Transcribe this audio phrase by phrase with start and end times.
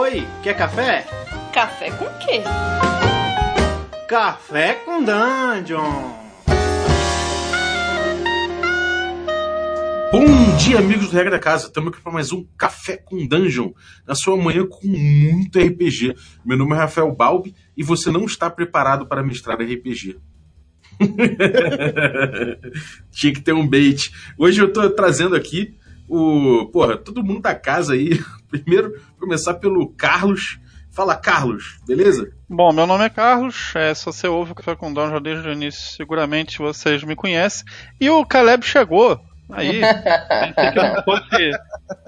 [0.00, 1.04] Oi, quer café?
[1.52, 2.44] Café com quê?
[4.08, 6.12] Café com Dungeon!
[10.12, 11.66] Bom dia, amigos do Regra da Casa.
[11.66, 13.72] Estamos aqui para mais um Café com Dungeon,
[14.06, 16.14] na sua manhã com muito RPG.
[16.44, 20.16] Meu nome é Rafael Balbi e você não está preparado para mestrar RPG.
[23.10, 24.12] Tinha que ter um bait.
[24.38, 25.76] Hoje eu estou trazendo aqui
[26.08, 26.66] o.
[26.72, 28.20] Porra, todo mundo da casa aí.
[28.50, 30.58] Primeiro, começar pelo Carlos.
[30.90, 32.32] Fala, Carlos, beleza?
[32.48, 35.52] Bom, meu nome é Carlos, é, se você ouve o Café com Dungeon desde o
[35.52, 37.64] início, seguramente vocês me conhecem.
[38.00, 39.20] E o Caleb chegou.
[39.48, 39.80] Aí,
[40.56, 41.50] pensei que fosse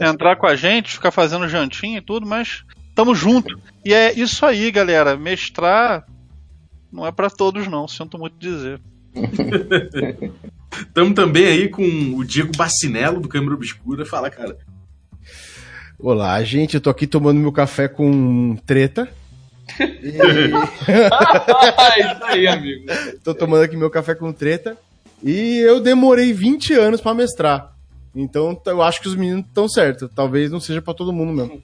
[0.01, 3.61] entrar com a gente, ficar fazendo jantinha e tudo, mas tamo junto.
[3.85, 5.17] E é isso aí, galera.
[5.17, 6.05] Mestrar
[6.93, 8.80] não é para todos, não, sinto muito dizer.
[10.80, 11.83] Estamos também aí com
[12.16, 14.05] o Diego Bacinello do Câmara Obscura.
[14.05, 14.57] Fala, cara.
[15.98, 16.75] Olá, gente.
[16.75, 19.09] Eu tô aqui tomando meu café com treta.
[19.79, 20.16] E...
[22.01, 22.87] Isso aí, amigo.
[23.23, 24.77] tô tomando aqui meu café com treta.
[25.23, 27.77] E eu demorei 20 anos para mestrar.
[28.15, 30.10] Então eu acho que os meninos estão certos.
[30.15, 31.62] Talvez não seja para todo mundo mesmo.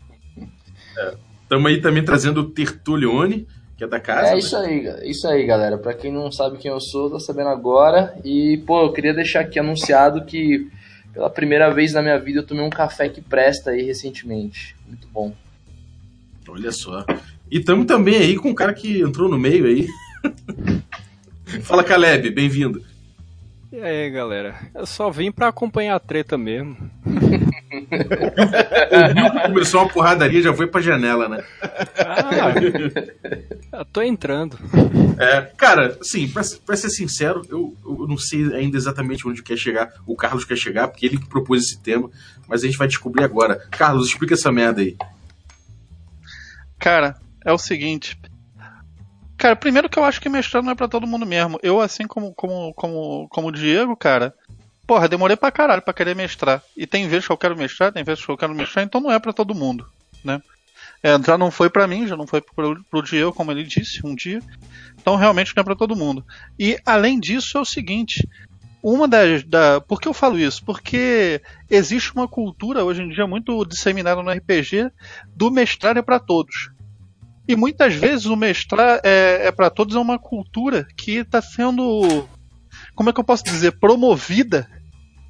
[1.43, 3.47] Estamos aí também trazendo o Tertulione,
[3.77, 4.29] que é da casa.
[4.29, 4.39] É né?
[4.39, 5.77] isso aí, isso aí, galera.
[5.77, 8.17] Pra quem não sabe quem eu sou, tá sabendo agora.
[8.25, 10.71] E, pô, eu queria deixar aqui anunciado que
[11.13, 14.75] pela primeira vez na minha vida eu tomei um café que presta aí recentemente.
[14.87, 15.33] Muito bom.
[16.49, 17.05] Olha só.
[17.51, 19.87] E estamos também aí com um cara que entrou no meio aí.
[21.63, 22.83] Fala, Caleb, bem-vindo.
[23.73, 24.57] E aí, galera?
[24.75, 26.77] Eu só vim pra acompanhar a treta mesmo.
[27.73, 31.45] Ouviu que começou uma porradaria, já foi pra janela, né?
[31.99, 32.55] Ah,
[33.79, 34.59] eu tô entrando.
[35.19, 39.57] É, cara, assim, pra, pra ser sincero, eu, eu não sei ainda exatamente onde quer
[39.57, 42.11] chegar, o Carlos quer chegar, porque ele que propôs esse tema,
[42.47, 43.57] mas a gente vai descobrir agora.
[43.71, 44.97] Carlos, explica essa merda aí.
[46.79, 48.19] Cara, é o seguinte.
[49.37, 51.59] Cara, primeiro que eu acho que mestrar não é pra todo mundo mesmo.
[51.63, 54.35] Eu, assim como, como, como, como o Diego, cara,
[54.87, 56.63] porra, demorei pra caralho pra querer mestrar.
[56.77, 59.13] E tem vezes que eu quero mestrar, tem vezes que eu quero mestrar, então não
[59.13, 59.87] é pra todo mundo,
[60.25, 60.41] né?
[61.03, 64.05] É, já não foi pra mim, já não foi pro, pro Diego, como ele disse,
[64.05, 64.41] um dia.
[64.99, 66.25] Então realmente não é pra todo mundo.
[66.59, 68.27] E além disso é o seguinte.
[68.83, 69.43] Uma das.
[69.43, 70.65] Da, por que eu falo isso?
[70.65, 74.91] Porque existe uma cultura hoje em dia muito disseminada no RPG
[75.35, 76.71] do mestrar é pra todos.
[77.49, 82.29] E muitas vezes o mestrar é, é para todos é uma cultura que está sendo,
[82.95, 84.69] como é que eu posso dizer, promovida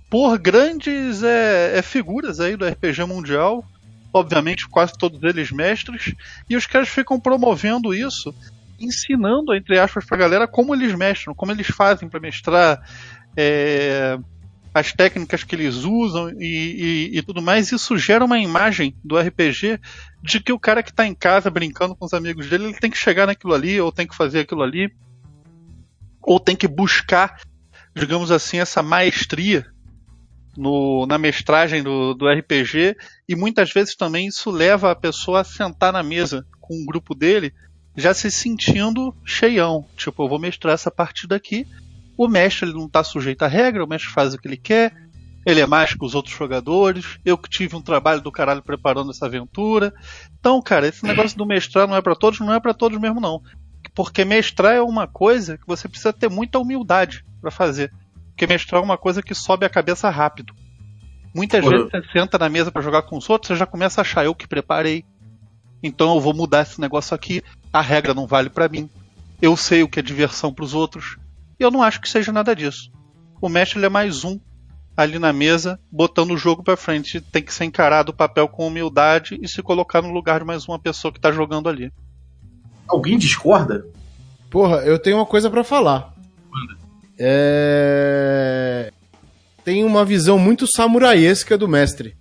[0.08, 3.64] por grandes é, é, figuras aí do RPG mundial,
[4.12, 6.14] obviamente quase todos eles mestres,
[6.48, 8.34] e os caras ficam promovendo isso,
[8.78, 12.80] ensinando entre aspas para a galera como eles mestram, como eles fazem para mestrar.
[13.36, 14.18] É,
[14.72, 19.18] as técnicas que eles usam e, e, e, tudo mais, isso gera uma imagem do
[19.18, 19.80] RPG
[20.22, 22.90] de que o cara que está em casa brincando com os amigos dele, ele tem
[22.90, 24.92] que chegar naquilo ali, ou tem que fazer aquilo ali,
[26.20, 27.40] ou tem que buscar,
[27.94, 29.64] digamos assim, essa maestria
[30.56, 32.96] no, na mestragem do, do RPG,
[33.28, 37.14] e muitas vezes também isso leva a pessoa a sentar na mesa com o grupo
[37.14, 37.52] dele,
[37.96, 39.86] já se sentindo cheião.
[39.96, 41.66] Tipo, eu vou mestrar essa partida aqui,
[42.16, 44.92] o mestre ele não está sujeito à regra, o mestre faz o que ele quer,
[45.46, 47.20] ele é mais que os outros jogadores.
[47.24, 49.94] Eu que tive um trabalho do caralho preparando essa aventura.
[50.40, 53.20] Então, cara, esse negócio do mestrar não é para todos, não é para todos mesmo
[53.20, 53.40] não.
[53.94, 57.92] Porque mestrar é uma coisa que você precisa ter muita humildade para fazer.
[58.36, 60.54] Porque mestrar é uma coisa que sobe a cabeça rápido.
[61.34, 61.70] Muitas Uhum.
[61.70, 64.26] vezes você senta na mesa para jogar com os outros, você já começa a achar
[64.26, 65.06] eu que preparei.
[65.82, 67.42] Então eu vou mudar esse negócio aqui.
[67.72, 68.90] A regra não vale para mim.
[69.40, 71.16] Eu sei o que é diversão para os outros.
[71.58, 72.90] Eu não acho que seja nada disso.
[73.40, 74.38] O mestre ele é mais um
[74.94, 77.22] ali na mesa, botando o jogo para frente.
[77.22, 80.68] Tem que ser encarado o papel com humildade e se colocar no lugar de mais
[80.68, 81.90] uma pessoa que tá jogando ali.
[82.86, 83.86] Alguém discorda?
[84.50, 86.14] Porra, eu tenho uma coisa para falar.
[87.18, 88.92] É...
[89.64, 92.16] Tem uma visão muito samuraiesca do mestre.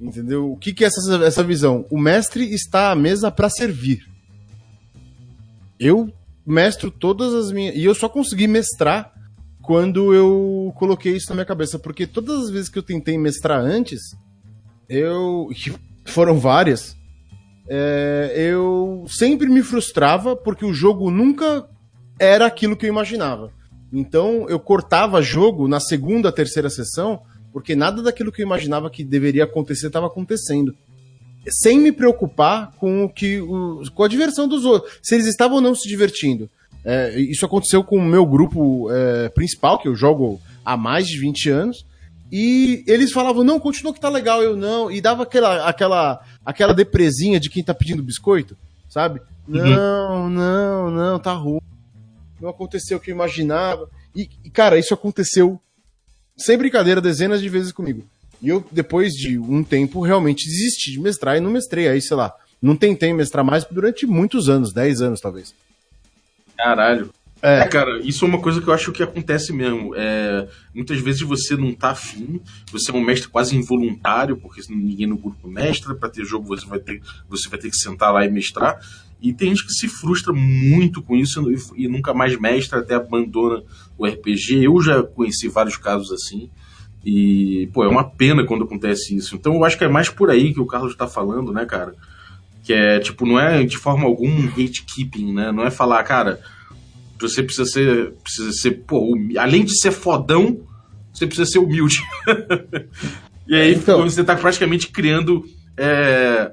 [0.00, 0.52] Entendeu?
[0.52, 1.86] O que, que é essa, essa visão?
[1.90, 4.06] O mestre está à mesa para servir.
[5.78, 6.12] Eu
[6.46, 7.74] mestro todas as minhas.
[7.74, 9.12] E eu só consegui mestrar
[9.62, 11.78] quando eu coloquei isso na minha cabeça.
[11.78, 14.00] Porque todas as vezes que eu tentei mestrar antes,
[14.88, 15.48] eu.
[16.06, 16.94] foram várias.
[17.68, 21.66] é, eu sempre me frustrava porque o jogo nunca
[22.18, 23.50] era aquilo que eu imaginava.
[23.94, 27.20] Então eu cortava jogo na segunda, terceira sessão,
[27.52, 30.74] porque nada daquilo que eu imaginava que deveria acontecer estava acontecendo.
[31.48, 33.38] Sem me preocupar com o que.
[33.40, 34.98] o- com a diversão dos outros.
[35.02, 36.48] Se eles estavam ou não se divertindo.
[36.84, 41.18] É, isso aconteceu com o meu grupo é, principal, que eu jogo há mais de
[41.18, 41.86] 20 anos.
[42.32, 44.90] E eles falavam, não, continua que tá legal, eu não.
[44.90, 48.56] E dava aquela, aquela, aquela depresinha de quem tá pedindo biscoito,
[48.88, 49.20] sabe?
[49.46, 51.60] Não, não, não, tá ruim.
[52.44, 53.88] Não aconteceu o que eu imaginava.
[54.14, 55.58] E, e, cara, isso aconteceu,
[56.36, 58.04] sem brincadeira, dezenas de vezes comigo.
[58.42, 61.88] E eu, depois de um tempo, realmente desisti de mestrar e não mestrei.
[61.88, 65.54] Aí, sei lá, não tentei mestrar mais durante muitos anos, 10 anos talvez.
[66.54, 67.10] Caralho.
[67.40, 67.60] É.
[67.60, 69.94] É, cara, isso é uma coisa que eu acho que acontece mesmo.
[69.96, 75.06] É, muitas vezes você não tá afim, você é um mestre quase involuntário, porque ninguém
[75.06, 78.24] no grupo mestra, para ter jogo você vai ter, você vai ter que sentar lá
[78.24, 78.78] e mestrar.
[79.24, 82.94] E tem gente que se frustra muito com isso e, e nunca mais mestra, até
[82.94, 83.62] abandona
[83.96, 84.62] o RPG.
[84.62, 86.50] Eu já conheci vários casos assim.
[87.02, 89.34] E, pô, é uma pena quando acontece isso.
[89.34, 91.94] Então eu acho que é mais por aí que o Carlos tá falando, né, cara?
[92.62, 95.50] Que é, tipo, não é de forma algum gatekeeping, né?
[95.50, 96.38] Não é falar, cara,
[97.18, 100.60] você precisa ser, precisa ser, pô, além de ser fodão,
[101.14, 101.96] você precisa ser humilde.
[103.48, 104.02] e aí Então.
[104.02, 105.46] você tá praticamente criando,
[105.78, 106.52] é,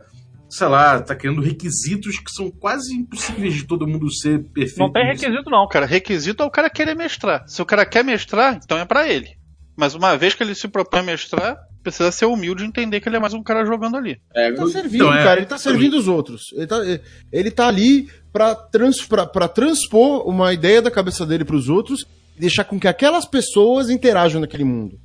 [0.52, 4.80] sei lá, tá criando requisitos que são quase impossíveis de todo mundo ser perfeito.
[4.80, 5.24] Não tem nisso.
[5.24, 5.86] requisito, não, cara.
[5.86, 7.44] Requisito é o cara querer mestrar.
[7.48, 9.30] Se o cara quer mestrar, então é pra ele.
[9.78, 13.10] Mas uma vez que ele se propõe a mestrar, precisa ser humilde e entender que
[13.10, 14.18] ele é mais um cara jogando ali.
[14.36, 15.40] É, Ele tá eu- servindo, então, é, cara.
[15.40, 16.42] Ele tá servindo os outros.
[16.54, 16.78] Ele tá,
[17.32, 22.06] ele tá ali pra, trans, pra, pra transpor uma ideia da cabeça dele pros outros
[22.38, 25.00] e deixar com que aquelas pessoas interajam naquele mundo.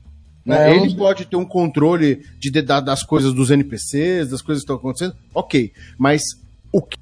[0.47, 0.71] Né?
[0.71, 4.63] É, ele pode ter um controle de, de- da- das coisas dos NPCs, das coisas
[4.63, 5.73] que estão acontecendo, ok.
[5.99, 6.23] Mas
[6.73, 6.97] o que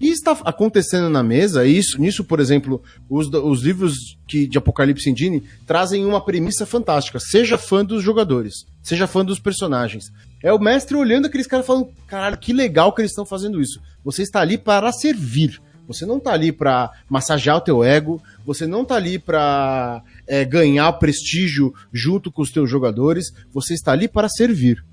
[0.00, 5.42] está acontecendo na mesa, isso, nisso, por exemplo, os, os livros que, de Apocalipse Engine
[5.66, 7.18] trazem uma premissa fantástica.
[7.18, 10.10] Seja fã dos jogadores, seja fã dos personagens.
[10.42, 13.80] É o mestre olhando aqueles caras falando: caralho, que legal que eles estão fazendo isso.
[14.04, 15.60] Você está ali para servir.
[15.92, 20.44] Você não tá ali para massagear o teu ego, você não tá ali para é,
[20.44, 24.84] ganhar prestígio junto com os teus jogadores, você está ali para servir.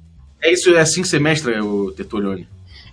[0.42, 2.48] é isso, é assim que você mestra, o Tertulione.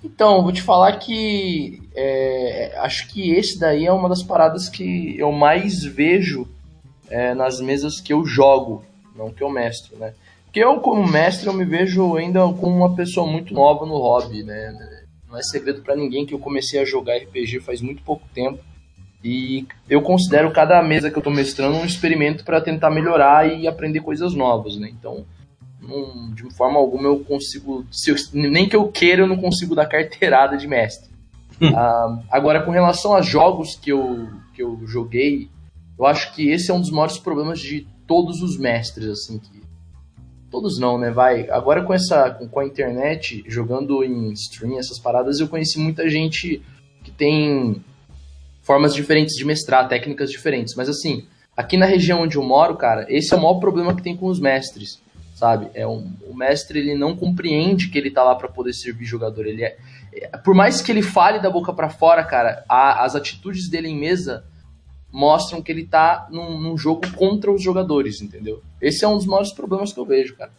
[0.04, 5.18] Então, vou te falar que é, acho que esse daí é uma das paradas que
[5.18, 6.46] eu mais vejo
[7.08, 8.84] é, nas mesas que eu jogo,
[9.16, 10.12] não que eu mestro, né?
[10.44, 14.42] Porque eu, como mestre, eu me vejo ainda como uma pessoa muito nova no hobby,
[14.44, 14.93] né?
[15.34, 18.60] Não é segredo pra ninguém que eu comecei a jogar RPG faz muito pouco tempo.
[19.22, 23.66] E eu considero cada mesa que eu tô mestrando um experimento pra tentar melhorar e
[23.66, 24.88] aprender coisas novas, né?
[24.96, 25.24] Então,
[25.80, 27.84] não- de forma alguma eu consigo.
[28.06, 31.10] eu- nem que eu queira, eu não consigo dar carteirada de mestre.
[31.74, 35.48] Ah, agora, com relação a jogos que eu, que eu joguei,
[35.98, 39.53] eu acho que esse é um dos maiores problemas de todos os mestres, assim, que.
[40.54, 41.10] Todos não, né?
[41.10, 41.50] Vai.
[41.50, 42.30] Agora com essa.
[42.30, 46.62] Com, a internet, jogando em stream, essas paradas, eu conheci muita gente
[47.02, 47.82] que tem
[48.62, 50.76] formas diferentes de mestrar, técnicas diferentes.
[50.76, 54.02] Mas assim, aqui na região onde eu moro, cara, esse é o maior problema que
[54.02, 55.02] tem com os mestres
[55.34, 55.68] sabe?
[55.74, 59.44] É um, o mestre ele não compreende que ele tá lá para poder servir jogador.
[59.44, 59.76] Ele é,
[60.12, 63.88] é- por mais que ele fale da boca para fora, cara, a- as atitudes dele
[63.88, 64.44] em mesa
[65.14, 68.60] mostram que ele tá num, num jogo contra os jogadores, entendeu?
[68.82, 70.50] Esse é um dos maiores problemas que eu vejo, cara.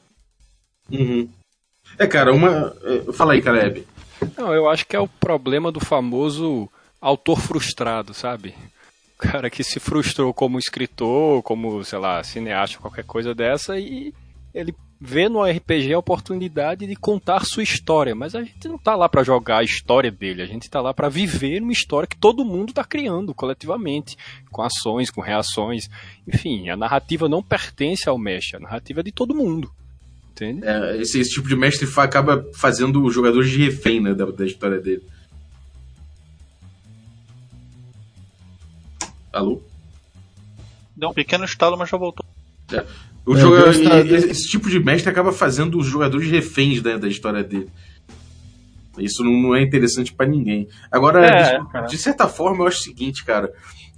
[0.89, 1.27] Uhum.
[1.99, 2.73] É, cara, uma.
[2.83, 3.85] é, Fala aí, Caleb.
[4.37, 6.69] Não, eu acho que é o problema do famoso
[7.01, 8.55] autor frustrado, sabe?
[9.15, 14.13] O cara que se frustrou como escritor, como, sei lá, cineasta, qualquer coisa dessa, e
[14.53, 18.95] ele vê no RPG a oportunidade de contar sua história, mas a gente não tá
[18.95, 22.17] lá pra jogar a história dele, a gente tá lá pra viver uma história que
[22.17, 24.17] todo mundo tá criando coletivamente,
[24.51, 25.89] com ações, com reações.
[26.27, 29.71] Enfim, a narrativa não pertence ao mestre, a narrativa é de todo mundo.
[30.31, 30.65] Entende?
[30.65, 34.45] É, esse, esse tipo de mestre acaba fazendo os jogadores de refém né, da, da
[34.45, 35.03] história dele.
[39.31, 39.61] Alô?
[40.95, 42.25] Deu um pequeno estalo, mas já voltou.
[43.25, 46.29] O É, joga- Deus tá- e- esse, esse tipo de mestre acaba fazendo os jogadores
[46.29, 47.67] reféns né, da história dele.
[48.97, 50.67] Isso não, não é interessante pra ninguém.
[50.91, 53.51] Agora, É, de- de, certa forma, eu acho o seguinte, cara.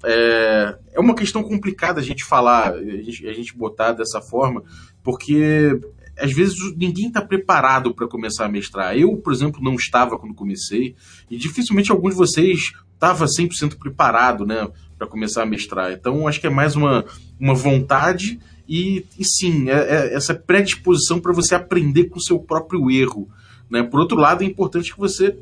[0.04, 4.64] É, é uma questão complicada a gente falar, a gente, a gente botar dessa forma,
[5.04, 5.80] porque
[6.20, 8.96] às vezes ninguém está preparado para começar a mestrar.
[8.98, 10.96] Eu, por exemplo, não estava quando comecei,
[11.30, 14.68] e dificilmente algum de vocês estava 100% preparado né,
[14.98, 15.92] para começar a mestrar.
[15.92, 17.06] Então, acho que é mais uma,
[17.40, 22.40] uma vontade e, e sim, é, é essa predisposição para você aprender com o seu
[22.40, 23.30] próprio erro.
[23.70, 23.82] Né?
[23.84, 25.38] Por outro lado, é importante que você,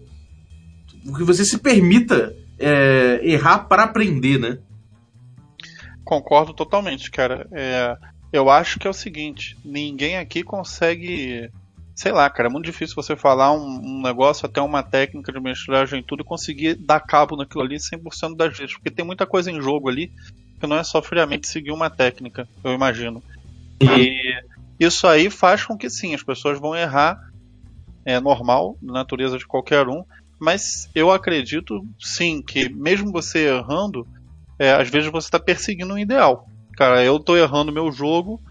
[0.89, 4.59] que você se permita é, errar para aprender, né?
[6.03, 7.47] Concordo totalmente, cara.
[7.51, 7.97] É,
[8.31, 11.49] eu acho que é o seguinte: ninguém aqui consegue.
[11.95, 15.39] Sei lá, cara, é muito difícil você falar um, um negócio, até uma técnica de
[15.39, 18.73] mestragem e tudo, e conseguir dar cabo naquilo ali 100% das vezes.
[18.73, 20.11] Porque tem muita coisa em jogo ali
[20.65, 23.23] que não é só friamente seguir uma técnica, eu imagino.
[23.81, 24.19] E
[24.79, 27.17] Isso aí faz com que sim, as pessoas vão errar,
[28.03, 30.03] é normal, na natureza de qualquer um,
[30.39, 34.05] mas eu acredito sim que mesmo você errando,
[34.59, 36.49] é, às vezes você está perseguindo um ideal.
[36.75, 38.41] Cara, eu estou errando meu jogo,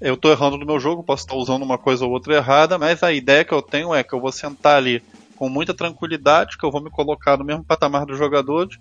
[0.00, 3.02] eu estou errando no meu jogo, posso estar usando uma coisa ou outra errada, mas
[3.02, 5.02] a ideia que eu tenho é que eu vou sentar ali
[5.36, 8.78] com muita tranquilidade, que eu vou me colocar no mesmo patamar dos jogadores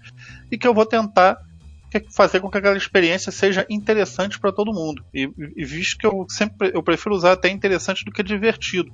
[0.50, 1.38] e que eu vou tentar
[2.14, 5.04] fazer com que aquela experiência seja interessante para todo mundo.
[5.14, 8.92] E, e, visto que eu sempre eu prefiro usar até interessante do que divertido,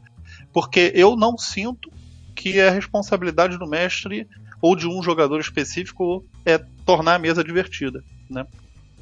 [0.51, 1.91] porque eu não sinto
[2.35, 4.27] que é a responsabilidade do mestre
[4.61, 8.45] ou de um jogador específico é tornar a mesa divertida, né?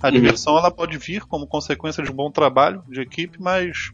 [0.02, 0.14] A uhum.
[0.14, 3.92] diversão ela pode vir como consequência de um bom trabalho de equipe, mas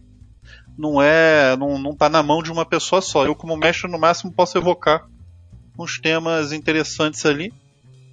[0.77, 3.25] não é, não, não tá na mão de uma pessoa só.
[3.25, 5.05] Eu como mestre no máximo posso evocar
[5.77, 7.53] uns temas interessantes ali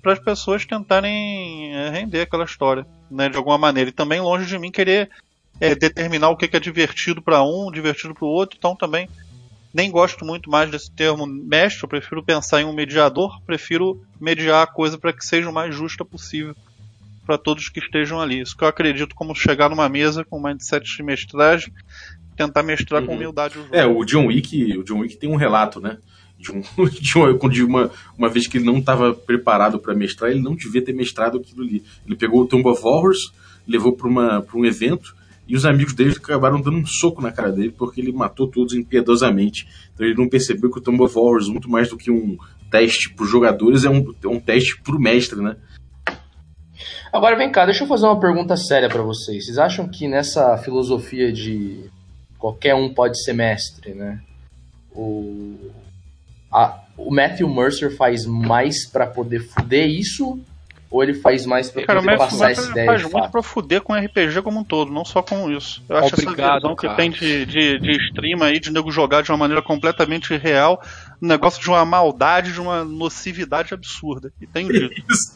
[0.04, 3.88] para as pessoas tentarem é, render aquela história, né, de alguma maneira.
[3.88, 5.10] E também longe de mim querer
[5.58, 8.56] é, determinar o que é divertido para um, divertido para o outro.
[8.58, 9.08] Então também
[9.72, 11.82] nem gosto muito mais desse termo mestre.
[11.82, 13.40] Eu prefiro pensar em um mediador.
[13.46, 16.54] Prefiro mediar a coisa para que seja o mais justa possível
[17.24, 18.42] para todos que estejam ali.
[18.42, 21.72] Isso que eu acredito como chegar numa mesa com mindset de mestragem,
[22.36, 23.08] tentar mestrar uhum.
[23.08, 23.74] com humildade o jogo.
[23.74, 25.96] É, o John Wick, o John Wick tem um relato, né?
[26.44, 30.30] De, um, de, uma, de uma, uma vez que ele não estava preparado para mestrar,
[30.30, 31.82] ele não devia ter mestrado aquilo ali.
[32.06, 33.18] Ele pegou o Tomb of Horrors,
[33.66, 34.08] levou para
[34.54, 35.14] um evento,
[35.46, 38.74] e os amigos dele acabaram dando um soco na cara dele porque ele matou todos
[38.74, 39.66] impiedosamente.
[39.92, 42.38] Então ele não percebeu que o Tomb of Horrors, muito mais do que um
[42.70, 45.56] teste para os jogadores, é um, é um teste para o mestre, né?
[47.12, 49.44] Agora vem cá, deixa eu fazer uma pergunta séria para vocês.
[49.44, 51.88] Vocês acham que nessa filosofia de
[52.38, 54.20] qualquer um pode ser mestre, né?
[54.90, 55.70] O,
[56.54, 60.40] a, o Matthew Mercer faz mais para poder fuder isso?
[60.90, 62.84] Ou ele faz mais pra Cara, poder passar essa ideia?
[62.84, 65.82] Ele faz muito pra fuder com RPG como um todo, não só com isso.
[65.88, 69.20] Eu acho Obrigado, essa visão que tem de, de, de stream aí, de nego jogar
[69.24, 70.80] de uma maneira completamente real,
[71.20, 74.32] um negócio de uma maldade, de uma nocividade absurda.
[74.40, 75.34] E tem isso.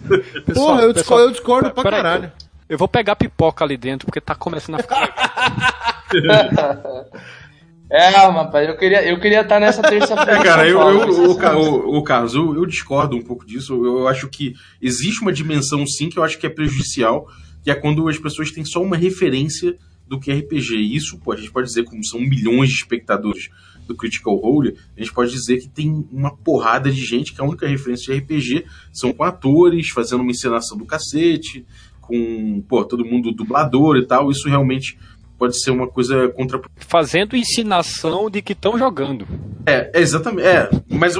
[0.54, 2.24] Porra, eu, pessoal, eu discordo pra caralho.
[2.26, 6.04] Aí, eu vou pegar pipoca ali dentro, porque tá começando a ficar.
[7.90, 10.38] É, rapaz, eu queria eu queria estar nessa terça-feira.
[10.40, 13.72] É, cara, eu, eu, o, o, o, Carlos, eu, eu, discordo um pouco disso.
[13.72, 17.26] Eu, eu acho que existe uma dimensão, sim, que eu acho que é prejudicial,
[17.62, 19.76] que é quando as pessoas têm só uma referência
[20.06, 20.76] do que é RPG.
[20.76, 23.48] E isso, pô, a gente pode dizer, como são milhões de espectadores
[23.86, 27.44] do Critical Role, a gente pode dizer que tem uma porrada de gente que a
[27.44, 31.64] única referência de RPG são com atores, fazendo uma encenação do cacete,
[32.00, 34.30] com, pô, todo mundo dublador e tal.
[34.30, 34.98] Isso realmente
[35.38, 36.60] pode ser uma coisa contra.
[36.76, 39.26] Fazendo ensinação de que estão jogando.
[39.64, 40.46] É, é, exatamente.
[40.46, 41.14] É, mas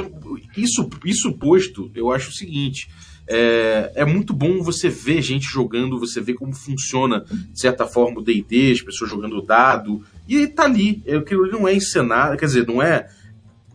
[0.57, 2.89] isso, isso posto, eu acho o seguinte.
[3.31, 8.19] É, é, muito bom você ver gente jogando, você ver como funciona, de certa forma,
[8.19, 10.03] o DD, as pessoas jogando dado.
[10.27, 11.01] E tá ali.
[11.05, 13.07] É, ele não é encenado, quer dizer, não é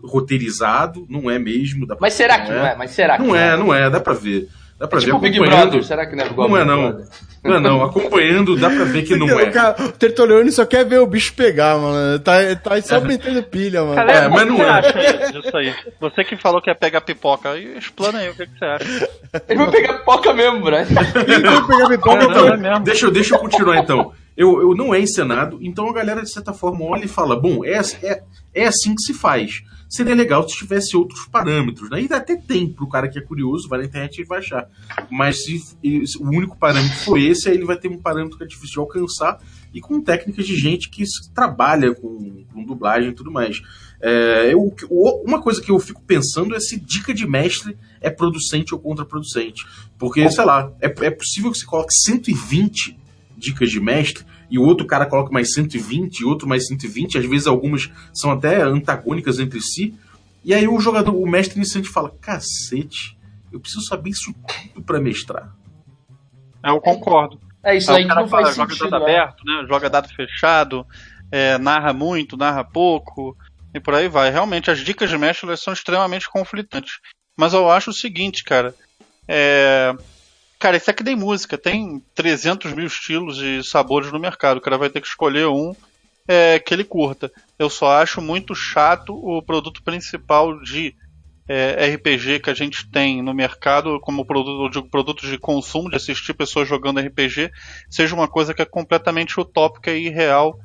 [0.03, 1.87] roteirizado, não é mesmo.
[2.01, 2.73] Mas será que não é?
[2.73, 2.77] é?
[2.77, 3.57] Mas será que não é?
[3.57, 4.49] Não é, dá pra ver.
[4.78, 5.83] Dá pra é ver tipo acompanhando.
[5.85, 7.07] Será que não é igual Não é, não.
[7.45, 7.83] Não é, não.
[7.83, 9.50] Acompanhando, dá pra ver que não é.
[9.78, 12.19] O Tertolione só quer ver o bicho pegar, mano.
[12.19, 13.95] Tá, tá só metendo pilha, mano.
[13.95, 14.69] Cara, é, mas não é.
[14.69, 15.75] Acha aí?
[16.00, 19.09] Você que falou que ia pegar pipoca, explana aí o que, que você acha.
[19.49, 20.76] Ele vai pegar pipoca mesmo, bro.
[20.76, 22.85] Ele vai pegar pipoca então, mesmo.
[22.85, 24.12] Deixa, deixa eu continuar então.
[24.37, 27.64] Eu, eu não é encenado, então a galera, de certa forma, olha e fala: bom,
[27.64, 28.23] é, é,
[28.53, 29.62] é assim que se faz
[29.95, 32.03] seria legal se tivesse outros parâmetros, né?
[32.03, 34.69] E até tem para o cara que é curioso, vai na internet e vai achar.
[35.09, 38.43] Mas se, se, o único parâmetro for esse, aí ele vai ter um parâmetro que
[38.43, 39.41] é difícil de alcançar
[39.73, 43.62] e com técnicas de gente que trabalha com, com dublagem e tudo mais.
[44.03, 44.75] É, eu,
[45.25, 49.64] uma coisa que eu fico pensando é se dica de mestre é producente ou contraproducente.
[49.97, 53.03] Porque, sei lá, é, é possível que você coloque 120
[53.37, 57.25] dicas de mestre e o outro cara coloca mais 120 e outro mais 120, às
[57.25, 59.95] vezes algumas são até antagônicas entre si.
[60.45, 63.19] E aí o jogador, o mestre iniciante fala: "Cacete,
[63.53, 64.35] eu preciso saber isso
[64.73, 65.55] tudo para mestrar".
[66.62, 67.41] É, eu concordo.
[67.62, 69.17] É isso aí, aí que não faz joga sentido, dado né?
[69.17, 69.67] aberto, né?
[69.69, 70.87] Joga dado fechado,
[71.33, 73.37] é, narra muito, narra pouco
[73.75, 74.31] e por aí vai.
[74.31, 77.00] Realmente as dicas de mestre elas são extremamente conflitantes.
[77.37, 78.75] Mas eu acho o seguinte, cara,
[79.26, 79.95] é,
[80.64, 81.59] Cara, isso é que nem música.
[81.59, 84.56] Tem 300 mil estilos e sabores no mercado.
[84.56, 85.76] O cara vai ter que escolher um
[86.26, 87.30] é, que ele curta.
[87.59, 90.94] Eu só acho muito chato o produto principal de
[91.47, 95.97] é, RPG que a gente tem no mercado, como produto, digo, produtos de consumo, de
[95.97, 97.50] assistir pessoas jogando RPG,
[97.90, 100.59] seja uma coisa que é completamente utópica e irreal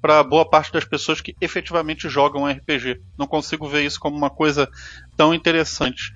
[0.00, 3.02] para boa parte das pessoas que efetivamente jogam RPG.
[3.18, 4.66] Não consigo ver isso como uma coisa
[5.14, 6.10] tão interessante.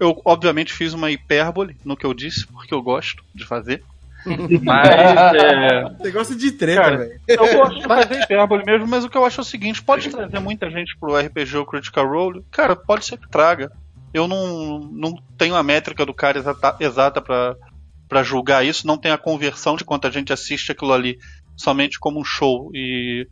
[0.00, 3.84] Eu, obviamente, fiz uma hipérbole no que eu disse, porque eu gosto de fazer.
[4.62, 4.88] Mas
[5.34, 7.20] é, Você gosta de treta, velho.
[7.28, 10.10] eu gosto de fazer hipérbole mesmo, mas o que eu acho é o seguinte: pode
[10.10, 12.44] trazer muita gente pro RPG ou Critical Role?
[12.50, 13.70] Cara, pode ser que traga.
[14.12, 17.54] Eu não, não tenho a métrica do cara exata, exata pra,
[18.08, 21.16] pra julgar isso, não tenho a conversão de quanta gente assiste aquilo ali
[21.56, 23.26] somente como um show e,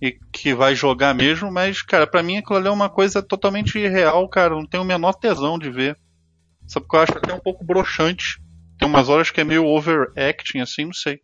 [0.00, 3.78] e que vai jogar mesmo, mas, cara, pra mim aquilo ali é uma coisa totalmente
[3.78, 4.54] irreal, cara.
[4.54, 5.96] Não tenho o menor tesão de ver.
[6.66, 8.40] Sabe porque eu acho até um pouco broxante.
[8.78, 11.20] Tem umas horas que é meio overacting, assim, não sei.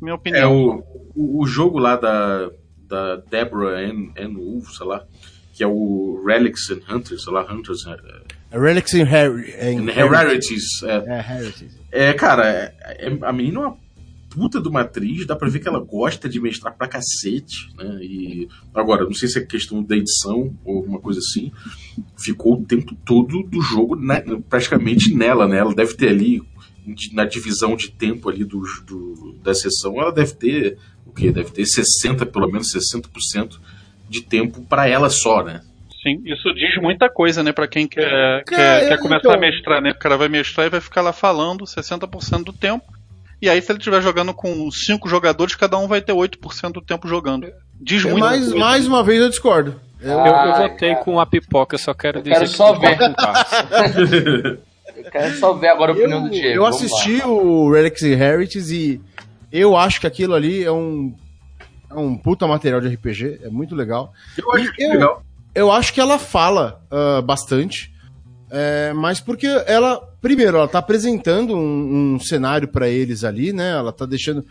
[0.00, 0.52] Minha É, opinião.
[0.54, 2.50] o, o, o jogo lá da,
[2.88, 5.04] da Deborah Ann, Ann Wolf, sei lá,
[5.52, 9.52] que é o Relics and Hunters, sei lá, Hunters é, Relics in Harry.
[9.60, 10.82] and Rarities.
[10.82, 11.78] É, É, Heritage.
[11.90, 12.74] é, cara, é,
[13.06, 13.78] é- a menina é uma
[14.34, 17.98] puta de uma atriz, dá pra ver que ela gosta de mestrar pra cacete, né?
[18.02, 21.52] E agora, não sei se é questão da edição ou alguma coisa assim,
[22.16, 25.58] ficou o tempo todo do jogo na- praticamente nela, né?
[25.58, 26.42] Ela deve ter ali,
[27.12, 31.30] na divisão de tempo ali do, do- da sessão, ela deve ter, o quê?
[31.30, 33.58] Deve ter 60, pelo menos 60%
[34.08, 35.62] de tempo pra ela só, né?
[36.02, 39.34] Sim, isso diz muita coisa, né, pra quem quer, Cara, quer, quer eu- começar então-
[39.34, 39.92] a mestrar, né?
[39.92, 42.84] O cara vai mestrar e vai ficar lá falando 60% do tempo.
[43.42, 46.80] E aí, se ele estiver jogando com cinco jogadores, cada um vai ter 8% do
[46.80, 47.52] tempo jogando.
[47.80, 48.20] Diz muito.
[48.20, 49.80] Mais, mais uma vez eu discordo.
[50.00, 52.72] Eu- Eu, eu votei com a pipoca, eu só quero Eu dizer quero que só
[52.74, 52.96] ver.
[52.98, 54.58] com carne.
[54.94, 56.48] Eu quero só ver agora a opinião Eu, do Diego.
[56.56, 56.86] eu vamos lá.
[56.86, 59.00] assisti o Relics Heritage e
[59.50, 61.14] eu acho que aquilo ali é um,
[61.90, 64.12] é um puta material de RPG, é muito legal.
[64.36, 65.22] Eu acho E eu- legal.
[65.54, 67.90] Eu acho que ela fala ah, bastante,
[68.54, 73.70] é, mas porque ela, primeiro, ela tá apresentando um, um cenário pra eles ali, né?
[73.70, 74.44] Ela tá deixando.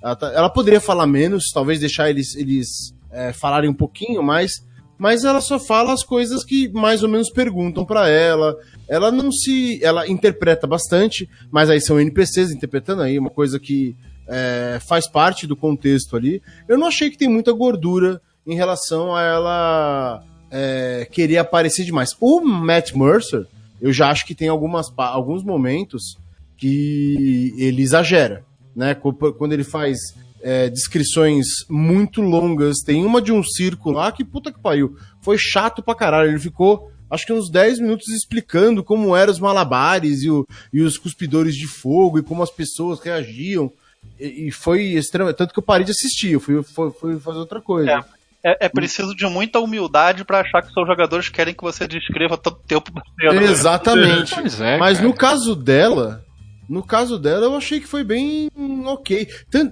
[0.00, 4.64] Ela, tá- ela poderia falar menos, talvez deixar eles, eles é, falarem um pouquinho mais,
[4.96, 8.56] mas ela só fala as coisas que mais ou menos perguntam pra ela.
[8.88, 9.82] Ela não se.
[9.82, 13.96] Ela interpreta bastante, mas aí são NPCs interpretando aí, uma coisa que
[14.28, 16.40] é, faz parte do contexto ali.
[16.68, 22.10] Eu não achei que tem muita gordura em relação a ela é, querer aparecer demais.
[22.20, 23.46] O Matt Mercer,
[23.80, 26.18] eu já acho que tem algumas, alguns momentos
[26.56, 28.94] que ele exagera, né?
[28.94, 29.98] Quando ele faz
[30.42, 35.36] é, descrições muito longas, tem uma de um circo lá que puta que pariu, foi
[35.38, 36.30] chato pra caralho.
[36.30, 40.80] Ele ficou acho que uns 10 minutos explicando como eram os malabares e, o- e
[40.80, 43.72] os cuspidores de fogo e como as pessoas reagiam.
[44.18, 45.36] E, e foi extremamente.
[45.36, 47.90] Tanto que eu parei de assistir, eu fui, fui, fui fazer outra coisa.
[47.90, 48.04] É.
[48.42, 52.38] É, é preciso de muita humildade pra achar que seus jogadores querem que você descreva
[52.38, 53.42] todo o tempo cena.
[53.42, 54.34] Exatamente.
[54.34, 55.08] Pois é, Mas cara.
[55.08, 56.24] no caso dela,
[56.68, 58.48] no caso dela, eu achei que foi bem
[58.86, 59.28] ok.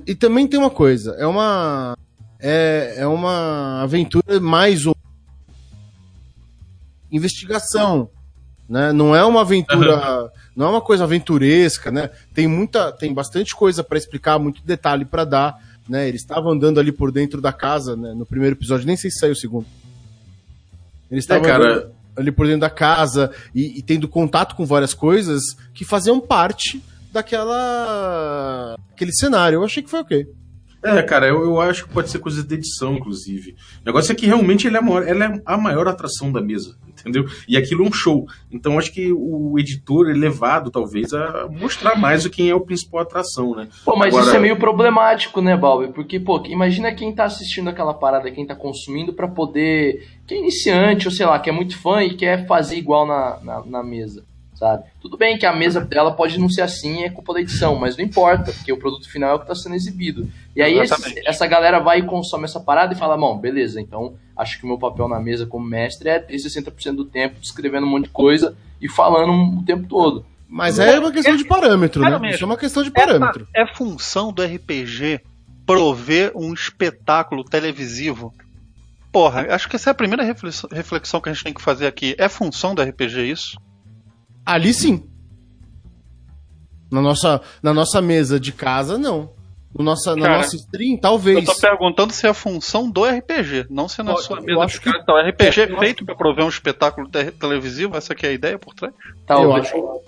[0.07, 1.96] E também tem uma coisa, é uma
[2.40, 4.92] é, é uma aventura mais um
[7.11, 8.11] investigação,
[8.68, 8.92] né?
[8.92, 12.11] Não é uma aventura, não é uma coisa aventuresca, né?
[12.35, 15.57] Tem muita, tem bastante coisa pra explicar, muito detalhe pra dar,
[15.88, 16.09] né?
[16.09, 18.12] Eles estavam andando ali por dentro da casa, né?
[18.14, 19.66] No primeiro episódio, nem sei se saiu o segundo.
[21.11, 24.92] Eles É, estavam cara, ali por dentro da casa e, e tendo contato com várias
[24.92, 29.57] coisas que faziam parte daquela aquele cenário.
[29.57, 30.27] Eu achei que foi ok.
[30.82, 33.56] É, cara, eu, eu acho que pode ser coisa de edição, inclusive.
[33.82, 36.40] O negócio é que realmente ele é a maior, ela é a maior atração da
[36.40, 37.24] mesa, entendeu?
[37.48, 38.26] E aquilo é um show.
[38.50, 42.60] Então acho que o editor é levado, talvez, a mostrar mais o quem é o
[42.60, 43.68] principal atração, né?
[43.84, 45.92] Pô, mas Agora- isso é meio problemático, né, Balbi?
[45.92, 50.06] Porque, pô, imagina quem tá assistindo aquela parada, quem tá consumindo pra poder.
[50.26, 53.38] Que é iniciante, ou sei lá, que é muito fã e quer fazer igual na,
[53.42, 54.24] na, na mesa,
[54.58, 54.84] sabe?
[55.00, 57.96] Tudo bem que a mesa dela pode não ser assim, é culpa da edição, mas
[57.96, 60.28] não importa, porque o produto final é o que tá sendo exibido.
[60.56, 64.14] E aí esse- essa galera vai e consome essa parada e fala, bom, beleza, então
[64.36, 67.86] acho que o meu papel na mesa como mestre é ter 60% do tempo descrevendo
[67.86, 70.24] um monte de coisa e falando o tempo todo.
[70.48, 72.20] Mas é uma questão de parâmetro, Cara, né?
[72.22, 72.34] mesmo.
[72.36, 73.46] Isso é uma questão de parâmetro.
[73.54, 75.20] É função do RPG
[75.66, 78.32] prover um espetáculo televisivo.
[79.12, 81.86] Porra, acho que essa é a primeira reflexão, reflexão que a gente tem que fazer
[81.86, 82.14] aqui.
[82.18, 83.58] É função do RPG isso?
[84.50, 85.04] Ali sim.
[86.90, 89.30] Na nossa, na nossa mesa de casa, não.
[89.76, 91.44] No nossa, na Cara, nossa stream, Eu talvez.
[91.44, 94.61] tô perguntando se é função do RPG, não se é na Ó, sua eu mesa
[94.61, 95.02] acho de que- casa.
[95.02, 98.32] Então, RPG é eu feito pra prover um espetáculo te- televisivo, essa aqui é a
[98.32, 98.94] ideia por trás?
[99.26, 99.66] Talvez.
[99.66, 100.00] acho.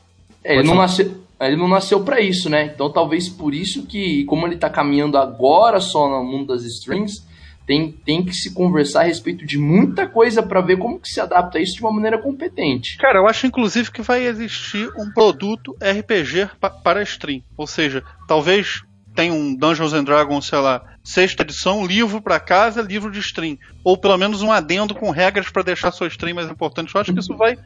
[0.42, 2.64] É, ele, não nasceu, ele não nasceu pra isso, né?
[2.74, 7.22] Então talvez por isso que, como ele tá caminhando agora só no mundo das strings,
[7.66, 11.20] tem, tem que se conversar a respeito de muita coisa pra ver como que se
[11.20, 12.96] adapta a isso de uma maneira competente.
[12.98, 17.42] Cara, eu acho inclusive que vai existir um produto RPG pa- para stream.
[17.56, 18.82] Ou seja, talvez
[19.14, 23.56] tenha um Dungeons and Dragons, sei lá, sexta edição, livro para casa, livro de stream.
[23.84, 26.94] Ou pelo menos um adendo com regras para deixar sua stream mais importante.
[26.94, 27.56] Eu acho que isso vai,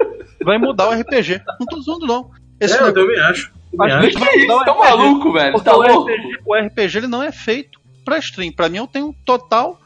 [0.42, 1.40] vai mudar o RPG.
[1.61, 2.30] Não tô zoando, não.
[2.61, 3.52] Esse é, eu também acho.
[3.80, 4.64] Acho Que isso?
[4.64, 5.52] Tá maluco, velho?
[5.52, 6.11] Porque Tá o louco?
[6.11, 8.52] RPG, o RPG ele não é feito pra stream.
[8.52, 9.80] Pra mim, eu tenho total.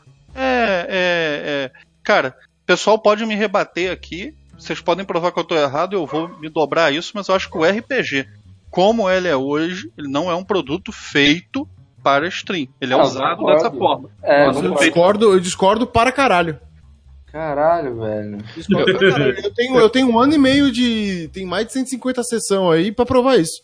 [0.59, 1.71] É, é, é,
[2.03, 4.35] Cara, o pessoal pode me rebater aqui.
[4.57, 7.35] Vocês podem provar que eu tô errado, eu vou me dobrar a isso, mas eu
[7.35, 8.27] acho que o RPG,
[8.71, 11.69] como ele é hoje, ele não é um produto feito
[12.03, 12.67] para stream.
[12.81, 13.63] Ele é Não, usado concordo.
[13.63, 14.11] dessa forma.
[14.23, 16.59] É, Nossa, Eu discordo, eu discordo para caralho.
[17.31, 18.39] Caralho, velho.
[18.57, 19.41] Discordo para caralho.
[19.45, 21.29] Eu tenho, eu tenho um ano e meio de.
[21.33, 23.61] Tem mais de 150 sessão aí pra provar isso.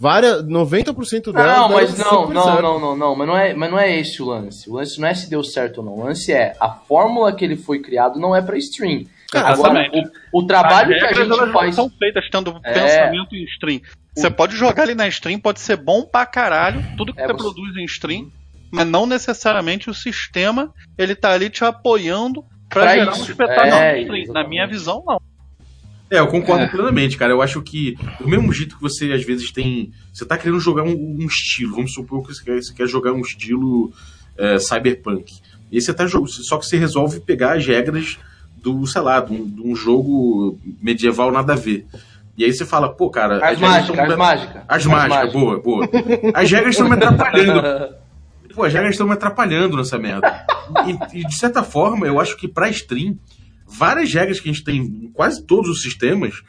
[0.00, 1.56] Várias, 90% delas.
[1.58, 2.62] Não, mas não, não, certo.
[2.62, 4.70] não, não, não, mas não é, mas não é esse o lance.
[4.70, 5.94] O lance não é se deu certo ou não.
[5.94, 9.06] O lance é a fórmula que ele foi criado não é pra stream.
[9.32, 10.10] Cara, Agora, exatamente.
[10.32, 11.66] o, o trabalho As que a gente elas faz.
[11.76, 12.72] não são feitas tendo É.
[12.72, 13.80] pensamento em stream.
[14.16, 17.32] Você pode jogar ali na stream, pode ser bom pra caralho, tudo que É, você
[17.32, 18.30] você- produz em stream,
[18.70, 23.20] mas não necessariamente o sistema ele tá ali te apoiando pra, Pra gerar isso.
[23.20, 24.32] um espetáculo É, em stream.
[24.32, 25.20] Na minha visão, não.
[26.10, 26.68] É, eu concordo É.
[26.68, 27.32] plenamente, cara.
[27.32, 29.92] Eu acho que, do mesmo jeito que você às vezes tem.
[30.12, 33.12] Você tá querendo jogar um, um estilo, vamos supor que você quer, você quer jogar
[33.12, 33.92] um estilo
[34.36, 35.34] é, cyberpunk.
[35.70, 36.30] E aí você tá jogando.
[36.30, 38.18] Só que você resolve pegar as regras
[38.56, 41.86] do, sei lá, de um, de um jogo medieval nada a ver.
[42.36, 43.36] E aí você fala, pô, cara.
[43.36, 44.62] As regras mágicas, as mágicas.
[44.68, 45.88] As mágicas, boa, boa.
[46.34, 47.94] As regras estão me atrapalhando.
[48.54, 50.44] Pô, as regras estão me atrapalhando nessa merda.
[50.84, 53.16] E, e, de certa forma, eu acho que pra stream,
[53.68, 56.42] várias regras que a gente tem em quase todos os sistemas,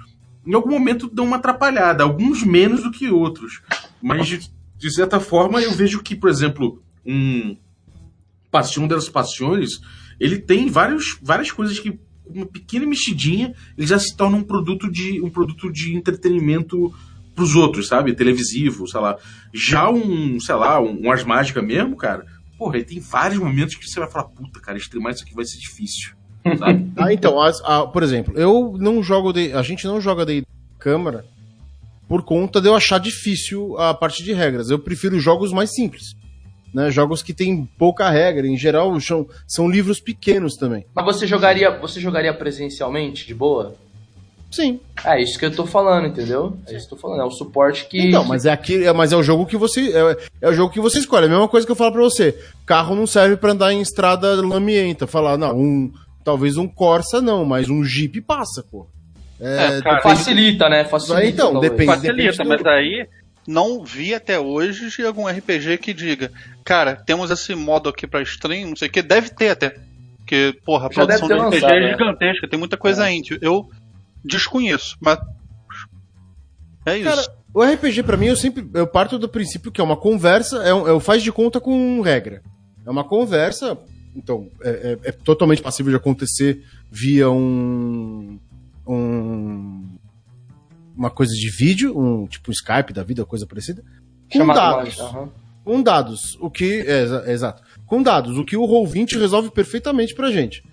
[0.45, 3.61] em algum momento dão uma atrapalhada, alguns menos do que outros.
[4.01, 7.57] Mas, de, de certa forma, eu vejo que, por exemplo, um
[8.49, 9.79] Passion das Passiones,
[10.19, 14.89] ele tem vários, várias coisas que, uma pequena mexidinha, ele já se torna um produto
[14.89, 16.93] de, um produto de entretenimento
[17.35, 18.15] pros outros, sabe?
[18.15, 19.17] Televisivo, sei lá.
[19.53, 22.25] Já um, sei lá, um, um Ars Mágica mesmo, cara,
[22.57, 25.45] porra, ele tem vários momentos que você vai falar, puta, cara, streamar isso aqui vai
[25.45, 26.18] ser difícil.
[26.57, 26.89] Sabe?
[26.97, 30.43] Ah, então, as- a- por exemplo, eu não jogo de, a gente não joga de
[30.77, 31.25] câmera
[32.07, 34.69] por conta de eu achar difícil a parte de regras.
[34.69, 36.15] Eu prefiro jogos mais simples,
[36.73, 36.89] né?
[36.89, 40.85] Jogos que tem pouca regra, em geral são, são livros pequenos também.
[40.95, 43.75] Mas você jogaria, você jogaria presencialmente, de boa?
[44.49, 44.79] Sim.
[45.05, 46.57] É isso que eu tô falando, entendeu?
[46.65, 47.21] É isso que eu tô falando.
[47.21, 48.07] É um suporte que.
[48.07, 50.73] Então, mas é aqui, é, mas é o jogo que você é, é o jogo
[50.73, 51.25] que você escolhe.
[51.25, 52.35] É a mesma coisa que eu falo pra você.
[52.65, 55.05] Carro não serve pra andar em estrada lamienta.
[55.05, 55.93] Falar, não, um
[56.23, 58.87] talvez um Corsa não, mas um Jeep passa, pô.
[59.39, 60.83] É, cara, Facilita, né?
[60.83, 61.25] Facilita.
[61.27, 61.85] Então, depende.
[61.85, 63.07] Facilita, do- mas aí
[63.47, 66.31] não vi até hoje de algum RPG que diga,
[66.63, 69.77] cara, temos esse modo aqui pra stream, não sei o que, deve ter até.
[70.17, 71.91] Porque, porra, a Já produção ter RPG lançado, é né?
[71.91, 73.39] gigantesca, tem muita coisa indie.
[73.41, 73.69] Eu
[74.23, 75.17] desconheço, mas.
[76.85, 77.09] É isso.
[77.09, 77.21] Cara,
[77.53, 80.73] o RPG pra mim eu sempre eu parto do princípio que é uma conversa, é
[80.73, 82.41] um, é um faz de conta com regra.
[82.85, 83.77] É uma conversa,
[84.15, 88.39] então é, é- é totalmente passível de acontecer via um,
[88.87, 89.85] um
[90.95, 93.81] uma coisa de vídeo, um tipo um Skype da vida, coisa parecida,
[94.31, 94.99] com Chamada dados.
[94.99, 95.29] aham.
[95.63, 97.63] Com dados, o que é, exa- exato.
[97.85, 100.63] Com dados, o que o Roll20 resolve perfeitamente pra gente.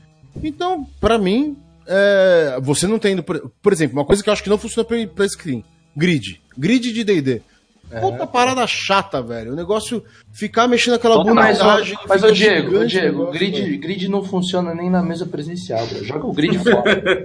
[0.42, 4.42] Então, pra mim, é, você não tem, por, por exemplo, uma coisa que eu acho
[4.42, 5.62] que não funciona pra, pra screen,
[5.96, 7.42] grid, grid de D&D.
[8.00, 9.52] Puta parada chata, velho.
[9.52, 11.58] O negócio ficar mexendo aquela Não, mas,
[12.08, 13.80] mas ô Diego, ô o Diego, negócio, grid, velho.
[13.80, 16.04] grid não funciona nem na mesa presencial, bro.
[16.04, 17.24] Joga o grid fora.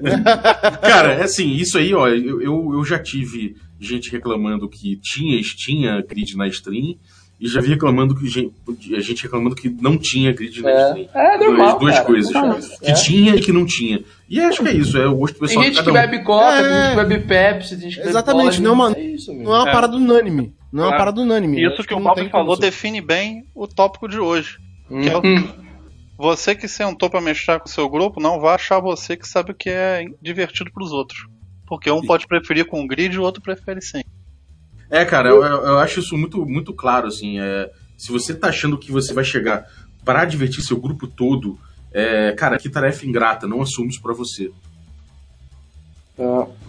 [0.81, 5.41] Cara, é assim, isso aí, ó, eu, eu, eu já tive gente reclamando que tinha,
[5.41, 6.95] tinha grid na stream,
[7.41, 8.53] e já vi reclamando que gente,
[8.95, 11.09] a gente reclamando que não tinha grid na É, stream.
[11.13, 11.67] é normal.
[11.71, 12.05] Duas, duas cara.
[12.05, 12.31] coisas.
[12.31, 12.93] Não, Que é.
[12.93, 14.03] tinha e que não tinha.
[14.29, 16.01] E acho que é isso, é o gosto Tem pessoal de gente que cada um.
[16.11, 16.61] bebe coca, É.
[16.61, 19.01] tem gente que bebe Pepsi, tem gente que bebe Exatamente, cola, não é uma- É
[19.01, 19.33] isso.
[19.33, 19.71] Não é uma É.
[19.73, 20.53] parada unânime.
[20.71, 20.97] Não é uma É.
[20.97, 21.61] parada unânime.
[21.65, 24.57] Isso que o Bob tem falou define bem o tópico de hoje.
[24.87, 25.47] que é o- Hum.
[26.17, 29.51] Você que sentou pra mestrar com o seu grupo, não vai achar você que sabe
[29.51, 31.25] o que é divertido pros outros.
[31.65, 34.03] Porque um pode preferir com grid e o outro prefere sem.
[34.91, 37.39] É, cara, eu, eu- eu acho isso muito, muito claro, assim.
[37.39, 39.65] É, se você tá achando que você vai chegar
[40.05, 41.57] pra divertir seu grupo todo,
[41.93, 44.51] é, cara, que tarefa ingrata, não assumo isso pra você.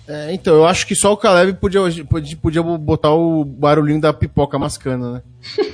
[0.09, 4.11] É, então, eu acho que só o Caleb podia, podia, podia botar o barulhinho da
[4.13, 5.23] pipoca mascando, né?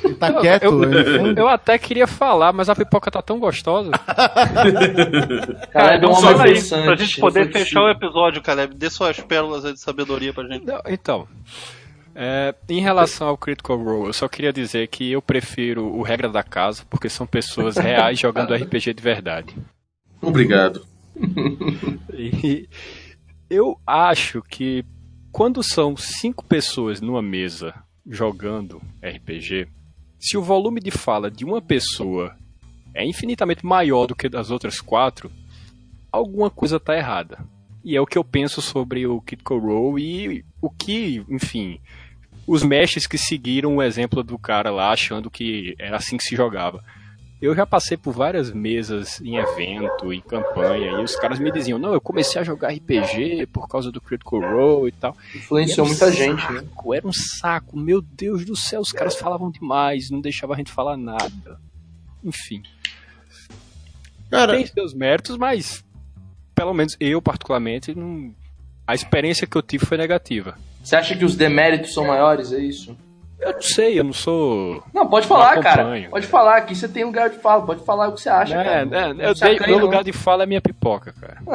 [0.02, 1.04] Ele tá Eu- quieto, eu, né?
[1.18, 1.38] fundo.
[1.38, 3.92] eu até queria falar, mas a pipoca tá tão gostosa.
[5.72, 8.74] Cara, é uma fala aí, pra gente poder fechar o episódio, Caleb.
[8.74, 10.66] Dê suas pérolas aí de sabedoria pra gente.
[10.66, 11.28] Não, então,
[12.20, 16.28] é, em relação ao Critical Role, eu só queria dizer que eu prefiro o Regra
[16.28, 19.56] da Casa, porque são pessoas reais jogando RPG de verdade.
[20.20, 20.84] Obrigado.
[22.20, 22.68] E
[23.48, 24.84] eu acho que
[25.30, 27.72] quando são cinco pessoas numa mesa
[28.04, 29.68] jogando RPG,
[30.18, 32.36] se o volume de fala de uma pessoa
[32.92, 35.30] é infinitamente maior do que das outras quatro,
[36.10, 37.38] alguma coisa está errada.
[37.84, 41.80] E é o que eu penso sobre o Critical Role e o que, enfim,
[42.48, 46.34] os mestres que seguiram o exemplo do cara lá, achando que era assim que se
[46.34, 46.82] jogava.
[47.40, 51.78] Eu já passei por várias mesas em evento, em campanha, e os caras me diziam,
[51.78, 55.16] não, eu comecei a jogar RPG por causa do Critical Role e tal.
[55.32, 56.60] Influenciou um muita gente, né?
[56.60, 60.58] saco, Era um saco, meu Deus do céu, os caras falavam demais, não deixavam a
[60.58, 61.60] gente falar nada.
[62.24, 62.62] Enfim,
[64.30, 65.84] Cara, tem seus méritos, mas
[66.54, 68.34] pelo menos eu, particularmente, não...
[68.88, 70.54] a experiência que eu tive foi negativa.
[70.82, 72.96] Você acha que os deméritos são maiores, é isso?
[73.38, 74.82] Eu não sei, eu não sou.
[74.92, 75.86] Não, pode falar, cara.
[76.10, 78.64] Pode falar, aqui você tem lugar de fala, pode falar o que você acha, É,
[78.64, 78.80] cara.
[79.22, 81.38] é, eu dei, acanha, meu lugar de fala é minha pipoca, cara.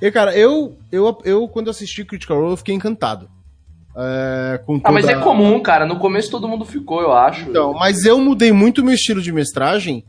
[0.00, 3.28] e, cara, eu, eu, eu quando assisti Critical Role, eu fiquei encantado.
[3.96, 5.86] É, com Ah, mas toda- é comum, cara.
[5.86, 7.48] No começo todo mundo ficou, eu acho.
[7.48, 10.04] Então, mas eu mudei muito meu estilo de mestragem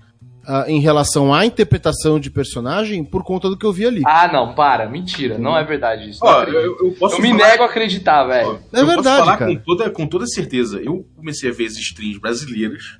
[0.47, 4.01] ah, em relação à interpretação de personagem por conta do que eu vi ali.
[4.05, 4.87] Ah, não, para.
[4.89, 5.37] Mentira.
[5.37, 6.19] Não é verdade isso.
[6.23, 8.59] Ó, eu, eu posso eu me falar- nego a acreditar, velho.
[8.71, 9.55] É eu verdade, posso falar cara.
[9.55, 10.79] Com toda, com toda certeza.
[10.81, 12.97] Eu comecei a ver as streams brasileiras.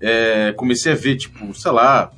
[0.00, 2.10] é, comecei a ver, tipo, sei lá,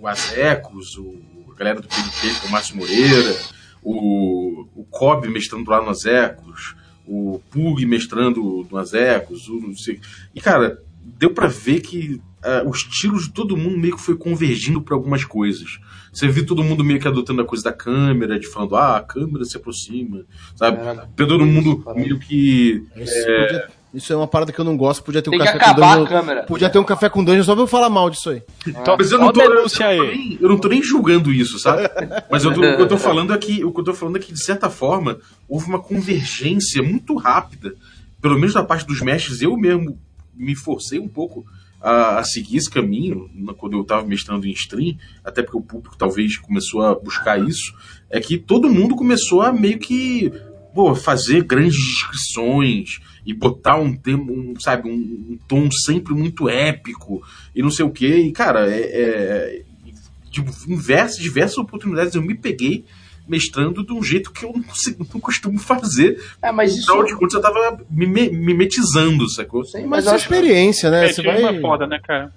[0.00, 1.14] o Azecos, o,
[1.52, 3.36] a galera do PNT, o Márcio Moreira,
[3.82, 6.74] o, o Cobb mestrando lá no Azecos,
[7.06, 10.00] o Pug mestrando no Azecos, o não sei.
[10.34, 14.16] E, cara, deu pra ver que ah, os tiros de todo mundo meio que foi
[14.16, 15.78] convergindo pra algumas coisas.
[16.12, 19.00] Você viu todo mundo meio que adotando a coisa da câmera, de falando, ah, a
[19.02, 20.24] câmera se aproxima,
[20.56, 20.78] sabe?
[20.78, 22.82] Era- Todo mundo meio que.
[22.96, 25.02] Isso, podia- isso é uma parada que eu não gosto.
[25.02, 26.44] Podia ter um Tem que café com dungeon.
[26.46, 28.42] Podia ter um café com dungeon só pra eu falar mal disso aí.
[28.66, 30.16] Então, Mas eu não, tô, eu, denúncia não tô aí.
[30.16, 31.82] nem, eu não tô nem julgando isso, sabe?
[32.30, 34.20] Mas eu tô- o que eu tô falando aqui, o que eu tô falando é
[34.20, 37.74] que, de certa forma, houve uma convergência muito rápida.
[38.20, 39.98] Pelo menos da parte dos mestres, eu mesmo
[40.34, 41.44] me forcei um pouco
[41.80, 45.96] a, a seguir esse caminho quando eu tava mestrando em stream, até porque o público
[45.96, 47.72] talvez começou a buscar isso,
[48.10, 50.32] é que todo mundo começou a meio que
[50.74, 54.94] pô, fazer grandes descrições e botar um tema, um, sabe, um,
[55.32, 57.22] um tom sempre muito épico
[57.54, 58.06] e não sei o que.
[58.06, 59.62] E, cara, é, é,
[60.30, 62.84] tipo, em diversas, diversas oportunidades eu me peguei
[63.28, 66.18] mestrando de um jeito que eu não, consigo, não costumo fazer.
[66.42, 66.90] É, mas isso.
[66.90, 69.64] Afinal de contas, eu tava mime- mimetizando, sacou?
[69.64, 71.06] Sim, Mas mas é eu acho experiência, né?
[71.06, 71.42] É, Você vai...
[71.56, 72.32] é foda, né, cara?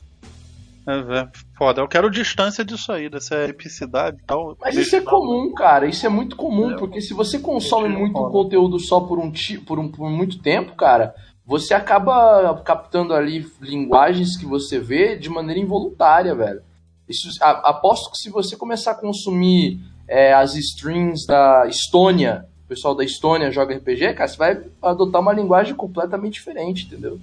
[0.88, 1.28] É, é
[1.58, 1.82] foda.
[1.82, 4.58] Eu quero distância disso aí, dessa epicidade e tal.
[4.60, 5.86] Mas isso é comum, cara.
[5.88, 9.32] Isso é muito comum, porque se você consome muito conteúdo só por um,
[9.66, 11.14] por um por muito tempo, cara,
[11.46, 16.62] você acaba captando ali linguagens que você vê de maneira involuntária, velho.
[17.08, 19.80] Isso, a- aposto que se você começar a consumir
[20.12, 25.22] é, as streams da Estônia, o pessoal da Estônia joga RPG, cara, você vai adotar
[25.22, 27.18] uma linguagem completamente diferente, entendeu?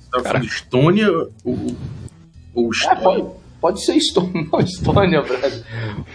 [0.00, 1.10] Você tava falando Estônia
[1.44, 1.76] ou,
[2.54, 3.02] ou É, Estônia?
[3.02, 3.26] pode,
[3.60, 5.64] pode ser Estônia, não, Estônia, Brasil.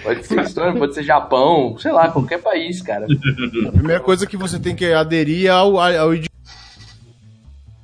[0.04, 3.06] Pode ser Estônia, pode ser Japão, sei lá, qualquer país, cara.
[3.68, 6.30] A primeira coisa que você tem que aderir ao, ao, idi-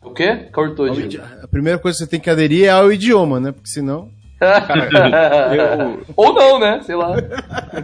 [0.03, 0.47] O quê?
[0.51, 1.23] Cortou, Diego.
[1.43, 3.51] A primeira coisa que você tem que aderir é ao idioma, né?
[3.51, 4.10] Porque senão.
[4.39, 6.82] Eu, Ou não, né?
[6.84, 7.15] Sei lá.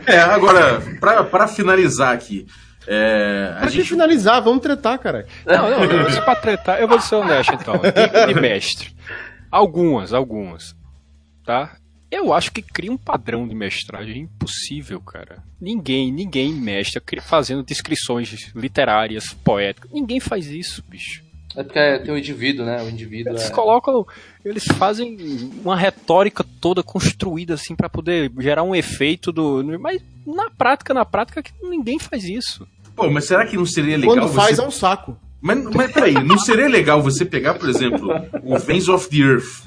[0.05, 2.45] É, agora, pra, pra finalizar aqui,
[2.87, 4.41] é, a Pra gente finalizar?
[4.41, 5.25] Vamos tretar, cara.
[5.45, 7.75] não, não, eu, se pra tretar, eu vou ser honesto então.
[7.75, 8.93] Dica de mestre.
[9.49, 10.75] Algumas, algumas.
[11.45, 11.77] Tá?
[12.11, 15.41] Eu acho que cria um padrão de mestragem impossível, cara.
[15.59, 19.89] Ninguém, ninguém mestra fazendo descrições literárias, poéticas.
[19.91, 21.22] Ninguém faz isso, bicho.
[21.55, 22.81] É porque tem o indivíduo, né?
[22.81, 23.49] O indivíduo Eles é...
[23.51, 24.05] colocam,
[24.43, 30.49] eles fazem uma retórica toda construída assim pra poder gerar um efeito do, mas na
[30.49, 32.67] prática, na prática que ninguém faz isso.
[32.95, 34.61] Pô, mas será que não seria legal Quando faz você...
[34.61, 35.17] é um saco.
[35.41, 38.09] Mas, mas peraí, não seria legal você pegar, por exemplo,
[38.43, 39.63] o Veins of the Earth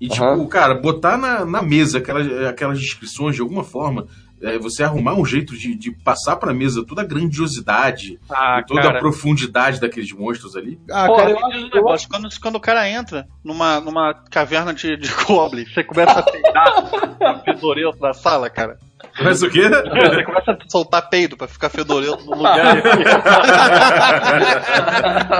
[0.00, 4.06] e, tipo, cara, botar na, na mesa aquelas, aquelas descrições de alguma forma,
[4.42, 8.66] é, você arrumar um jeito de, de passar pra mesa toda a grandiosidade Ah, e
[8.66, 8.96] toda cara.
[8.96, 10.78] a profundidade daqueles monstros ali?
[10.90, 14.96] Ah, Pô, cara, diz um negócio, quando, quando o cara entra numa, numa caverna de,
[14.96, 18.78] de goblin, você começa a peidar fedorento da sala, cara.
[19.22, 19.68] Mas o quê?
[19.68, 22.76] Você começa a soltar peido pra ficar fedorento no lugar.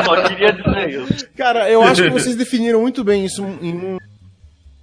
[0.04, 1.28] Só queria dizer isso.
[1.36, 3.98] Cara, eu acho que vocês definiram muito bem isso em um.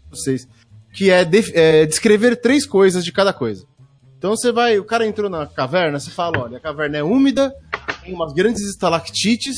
[0.10, 0.48] Vocês.
[0.94, 3.66] Que é, def- é descrever três coisas de cada coisa.
[4.18, 4.80] Então você vai.
[4.80, 7.54] O cara entrou na caverna, você fala: olha, a caverna é úmida,
[8.04, 9.56] tem umas grandes estalactites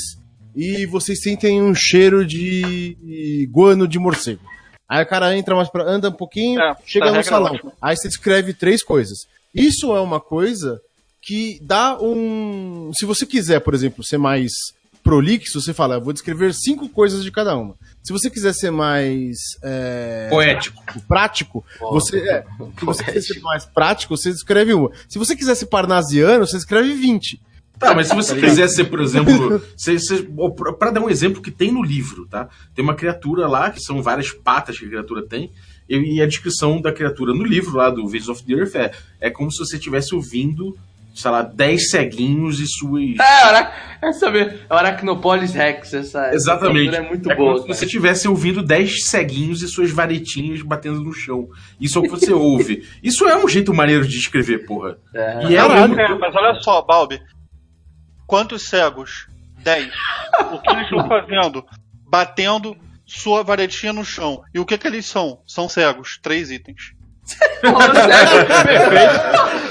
[0.56, 4.42] e vocês sentem um cheiro de guano de morcego.
[4.88, 5.84] Aí o cara entra mais pra.
[5.84, 7.54] anda um pouquinho, É, chega essa no salão.
[7.54, 7.74] ótima.
[7.82, 9.20] Aí você descreve três coisas.
[9.54, 10.80] Isso é uma coisa
[11.22, 12.92] que dá um.
[12.96, 14.52] Se você quiser, por exemplo, ser mais
[15.04, 17.76] prolixo, você fala, eu vou descrever cinco coisas de cada uma.
[18.04, 20.84] Se você quiser ser mais é, Poético.
[21.08, 22.46] prático, você, é,
[22.78, 24.92] se você quiser ser mais prático, você escreve uma.
[25.08, 27.42] Se você quiser ser parnasiano, você escreve 20.
[27.80, 29.62] Tá, mas se você quiser ser, por exemplo,
[30.78, 32.50] pra dar um exemplo que tem no livro, tá?
[32.76, 35.50] Tem uma criatura lá, que são várias patas que a criatura tem,
[35.88, 38.92] e, e a descrição da criatura no livro lá do Visions of the Earth é,
[39.22, 40.78] é como se você estivesse ouvindo,
[41.20, 43.18] sei lá, 10 ceguinhos e suas.
[43.20, 43.72] É, ara...
[44.02, 44.62] é saber.
[44.70, 46.90] É o Arachnopolis Rex, essa Exatamente.
[46.90, 47.62] essa é muito é boa.
[47.62, 51.48] como se você estivesse ouvindo 10 ceguinhos e suas varetinhas batendo no chão.
[51.80, 52.88] Isso é o que você ouve.
[53.04, 54.98] Isso é um jeito maneiro de escrever, porra.
[55.14, 55.48] É.
[55.50, 57.22] E é mas olha só, Balbi.
[58.26, 59.28] Quantos cegos?
[59.64, 59.92] 10.
[60.54, 61.66] O que eles estão fazendo?
[62.08, 64.42] Batendo sua varetinha no chão.
[64.54, 65.42] E o que que eles são?
[65.46, 66.18] São cegos.
[66.22, 66.94] Três itens.
[67.62, 69.69] Perfeito.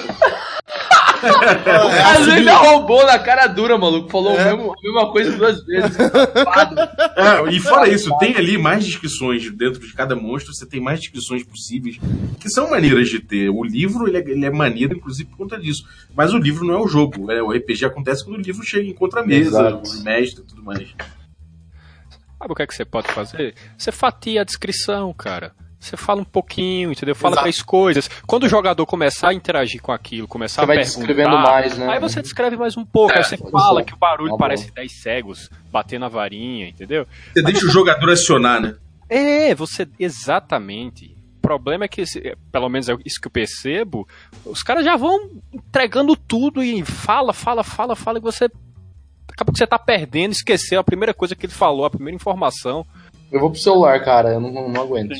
[1.22, 4.08] Às vezes ainda roubou na cara dura, maluco.
[4.10, 5.96] Falou o mesmo- a mesma coisa duas vezes.
[5.98, 11.00] É, e fora isso, tem ali mais descrições dentro de cada monstro, você tem mais
[11.00, 11.98] descrições possíveis,
[12.40, 13.48] que são maneiras de ter.
[13.50, 15.84] O livro, ele é, ele é maneiro, inclusive, por conta disso.
[16.14, 17.30] Mas o livro não é o jogo.
[17.30, 19.90] É, o RPG acontece quando o livro chega em contra-mesa, Exato.
[19.90, 20.88] o mestre e tudo mais.
[22.38, 23.54] Sabe o que é que você pode fazer?
[23.76, 25.52] Você fatia a descrição, cara.
[25.80, 27.14] Você fala um pouquinho, entendeu?
[27.14, 27.42] Fala Exato.
[27.44, 28.10] três coisas.
[28.26, 31.88] Quando o jogador começar a interagir com aquilo, começar Você a vai descrevendo mais, né?
[31.88, 33.86] Aí você descreve mais um pouco, aí você pode fala ser.
[33.86, 37.06] que o barulho Tá parece 10 cegos batendo a varinha, entendeu?
[37.32, 38.74] Você deixa o jogador acionar, né?
[39.08, 39.86] É, você.
[39.98, 41.16] Exatamente.
[41.38, 44.06] O problema é que, esse- pelo menos é isso que eu percebo,
[44.44, 48.50] os caras já vão entregando tudo e fala, fala, fala, fala, e você.
[49.32, 52.84] Acaba que você tá perdendo, esqueceu a primeira coisa que ele falou, a primeira informação.
[53.30, 54.30] Eu vou pro celular, cara.
[54.30, 55.14] Eu não, não aguento.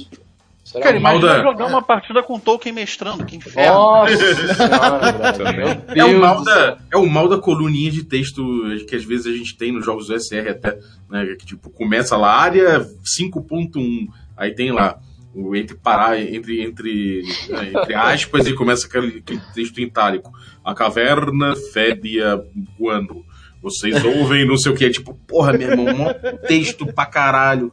[0.68, 3.72] Será Cara, imagina jogar uma partida com Tolkien mestrando, que inferno.
[3.72, 4.16] Nossa
[4.54, 5.56] senhora, brother.
[5.56, 5.96] Meu Deus.
[5.96, 8.42] É o, mal da, é o mal da coluninha de texto
[8.86, 10.78] que às vezes a gente tem nos jogos do SR até,
[11.08, 11.24] né?
[11.38, 14.98] Que tipo, começa lá, área 5.1, aí tem lá,
[15.34, 20.30] o entre parar, entre, entre, né, entre aspas, e começa aquele, aquele texto em itálico.
[20.62, 22.38] A caverna fede a
[22.78, 23.24] guano.
[23.62, 26.12] Vocês ouvem não sei o que, é tipo, porra, meu irmão, mó
[26.46, 27.72] texto pra caralho.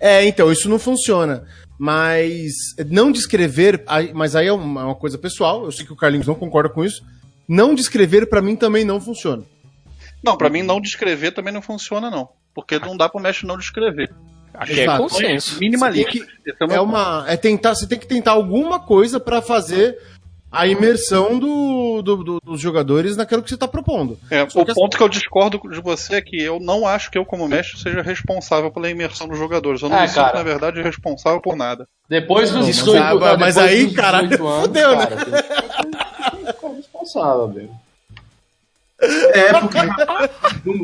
[0.00, 1.44] É, então, isso não funciona.
[1.82, 6.26] Mas não descrever, mas aí é uma, uma coisa pessoal, eu sei que o Carlinhos
[6.26, 7.02] não concorda com isso.
[7.48, 9.44] Não descrever pra mim também não funciona.
[10.22, 12.28] Não, pra mim não descrever também não funciona, não.
[12.54, 14.12] Porque não dá pro mestre não descrever.
[14.52, 15.58] Aqui é consenso.
[15.58, 16.26] Minimalista.
[16.60, 19.98] É o É uma, é tentar, você tem que tentar alguma coisa pra fazer
[20.52, 24.18] a imersão do, do- do- dos jogadores naquilo que você tá propondo.
[24.30, 27.16] É, o que ponto que eu discordo de você é que eu não acho que
[27.16, 29.80] eu, como mestre, seja responsável pela imersão dos jogadores.
[29.82, 30.38] Eu não É, me sinto, cara.
[30.38, 31.86] na verdade, responsável por nada.
[32.08, 35.06] Depois dos Mas 18 a- não, mas depois aí, dos caralho, 18 anos, fudeu, né?
[35.06, 37.70] cara, responsável, velho.
[39.32, 39.78] É, porque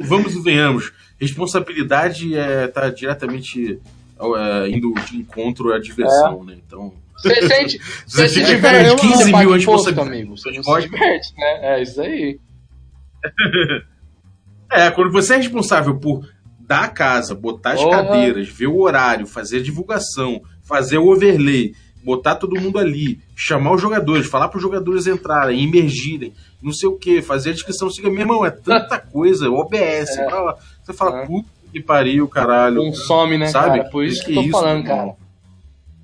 [0.06, 0.92] vamos- e venhamos.
[1.20, 3.78] Responsabilidade é, tá diretamente
[4.18, 6.56] é, indo de encontro à diversão, né?
[6.66, 6.92] Então.
[7.16, 7.80] Você sente.
[8.06, 10.08] Você se diverte com quando 15 você paga mil responsabilidade.
[10.10, 10.36] amigo.
[10.36, 11.58] Você não se diverte, né?
[11.62, 12.38] É isso aí.
[14.72, 16.26] É, quando você é responsável por
[16.60, 18.04] dar a casa, botar as Porra.
[18.04, 21.72] cadeiras, ver o horário, fazer a divulgação, fazer o overlay,
[22.04, 26.88] botar todo mundo ali, chamar os jogadores, falar para os jogadores entrarem, emergirem, não sei
[26.88, 27.88] o que, fazer a descrição.
[27.90, 30.16] Siga, meu irmão, é tanta coisa, OBS.
[30.28, 30.56] blá.
[30.82, 31.26] Você fala, É.
[31.26, 32.76] puta que pariu, caralho.
[32.76, 33.78] Consome, né, Sabe?
[33.78, 33.90] cara?
[33.90, 34.96] Por isso que, Que eu tô isso, falando, irmão?
[34.96, 35.25] cara.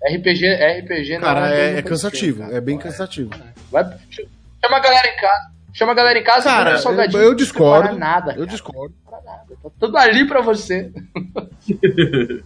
[0.05, 0.47] RPG,
[0.81, 2.55] RPG não Cara, tem é, é muito cansativo, cara.
[2.57, 3.31] é bem cansativo.
[3.71, 5.53] Vai, chama a galera em casa.
[5.75, 7.89] Chama a galera em casa Cara, um salgadinho, eu não discordo.
[7.89, 8.35] prepara nada.
[8.37, 8.95] Eu discordo.
[9.11, 10.93] Tá tudo ali pra você.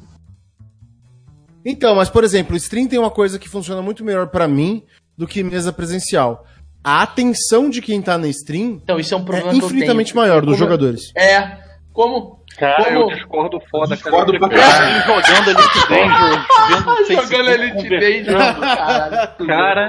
[1.64, 4.85] Então, mas por exemplo, o stream tem uma coisa que funciona muito melhor pra mim
[5.19, 6.47] do que mesa presencial.
[6.85, 9.64] A atenção de quem tá na stream Então, isso é um é problema eu tenho.
[9.66, 11.11] infinitamente maior dos Como- jogadores.
[11.16, 11.59] É.
[11.92, 12.40] Como.
[12.59, 14.45] Cara, Como- eu discordo foda, Discordo cara.
[14.45, 17.88] Eu pra fico jogando Elite Dangerous, vendo Jogando Elite.
[17.88, 19.47] Dangerous, caralho.
[19.47, 19.88] Cara,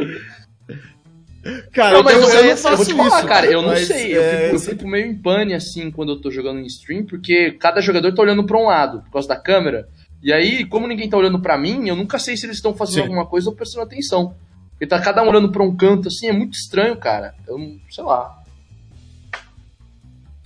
[1.71, 3.45] Cara, Não, mas eu, eu, eu eu, não eu faço vou te falar, isso, cara,
[3.45, 4.17] eu não mas, sei.
[4.17, 7.06] Eu, é, fico, eu fico meio em pane, assim, quando eu tô jogando em stream,
[7.06, 9.88] porque cada jogador tá olhando pra um lado, por causa da câmera.
[10.21, 12.95] E aí, como ninguém tá olhando pra mim, eu nunca sei se eles estão fazendo
[12.95, 13.01] Sim.
[13.03, 14.36] alguma coisa ou prestando atenção.
[14.71, 17.34] Porque tá cada um olhando pra um canto, assim, é muito estranho, cara.
[17.47, 18.37] Eu não, sei lá.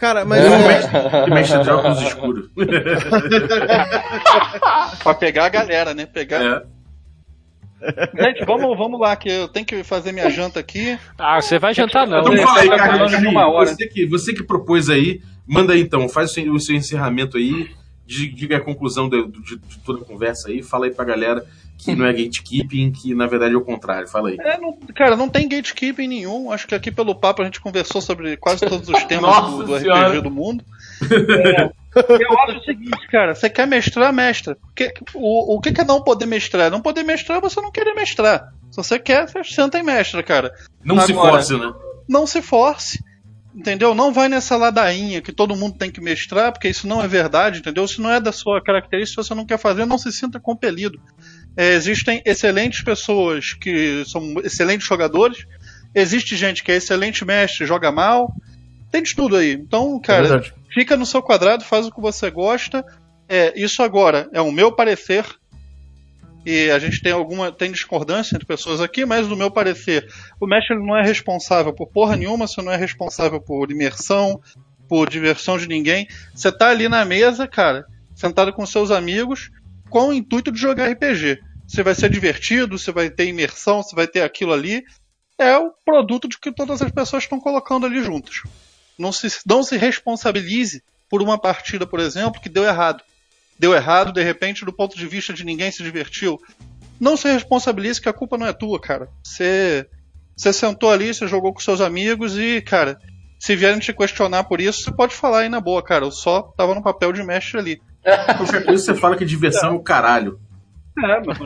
[0.02, 0.50] Cara, mas É.
[0.50, 2.50] Um é, mestre, mestre de óculos escuros.
[5.04, 6.08] pra pegar a galera, né?
[6.08, 6.42] Pegar.
[6.42, 6.64] É.
[8.20, 10.98] Gente, vamos, vamos lá, que eu tenho que fazer minha janta aqui.
[11.20, 12.22] Ah, você vai jantar não.
[12.22, 12.42] Então né?
[12.42, 13.66] fala aí, Tá.
[13.66, 17.38] Você que, você que propôs aí, manda aí então, faz o seu, o seu encerramento
[17.38, 17.70] aí,
[18.04, 21.46] di- diga a conclusão de, de- de toda a conversa aí, fala aí pra galera
[21.84, 24.38] que não é gatekeeping, que na verdade é o contrário, fala aí.
[24.40, 26.52] É, não- cara, não tem gatekeeping nenhum.
[26.52, 29.76] Acho que aqui pelo papo a gente conversou sobre quase todos os temas do, do.
[29.76, 30.64] RPG do mundo.
[31.02, 31.64] É,
[31.96, 34.56] eu acho o seguinte, cara, você quer mestrar, mestra.
[35.14, 36.70] O, o que é não poder mestrar?
[36.72, 38.54] Não poder mestrar é você não querer mestrar.
[38.70, 40.54] Se você quer, você senta e mestra, cara.
[40.84, 41.74] Não se Agora- force, né?
[42.08, 43.04] Não se force.
[43.54, 43.94] Entendeu?
[43.94, 47.60] Não vai nessa ladainha que todo mundo tem que mestrar, porque isso não é verdade,
[47.60, 47.86] entendeu?
[47.86, 50.98] Se não é da sua característica, se você não quer fazer, não se sinta compelido.
[51.56, 55.46] É, existem excelentes pessoas que são excelentes jogadores,
[55.94, 58.34] existe gente que é excelente mestre, joga mal,
[58.92, 59.54] tem de tudo aí.
[59.54, 60.54] Então, cara, verdade.
[60.74, 62.86] fica no seu quadrado, faz o que você gosta.
[63.28, 65.26] É, isso agora é o meu parecer.
[66.46, 70.08] E a gente tem alguma tem discordância entre pessoas aqui, mas no meu parecer,
[70.40, 74.42] o mestre não é responsável por porra nenhuma, você não é responsável por imersão,
[74.90, 76.08] por diversão de ninguém.
[76.34, 77.86] Você tá ali na mesa, cara,
[78.16, 79.52] sentado com seus amigos,
[79.92, 81.40] com o intuito de jogar RPG.
[81.68, 84.84] Você vai ser divertido, você vai ter imersão, você vai ter aquilo ali.
[85.38, 88.42] É o produto de que todas as pessoas estão colocando ali juntas.
[88.98, 93.04] Não se, não se responsabilize por uma partida, por exemplo, que deu errado.
[93.60, 96.40] Deu errado, de repente, do ponto de vista de ninguém se divertiu.
[97.00, 99.10] Não se responsabilize que a culpa não é tua, cara.
[99.24, 99.88] Você,
[100.36, 103.00] você sentou ali, você jogou com seus amigos e, cara,
[103.40, 106.06] se vierem te questionar por isso, você pode falar aí na boa, cara.
[106.06, 107.82] Eu só tava no papel de mestre ali.
[108.38, 110.40] Qualquer coisa você fala que diversão é o caralho.
[110.98, 111.38] É, mas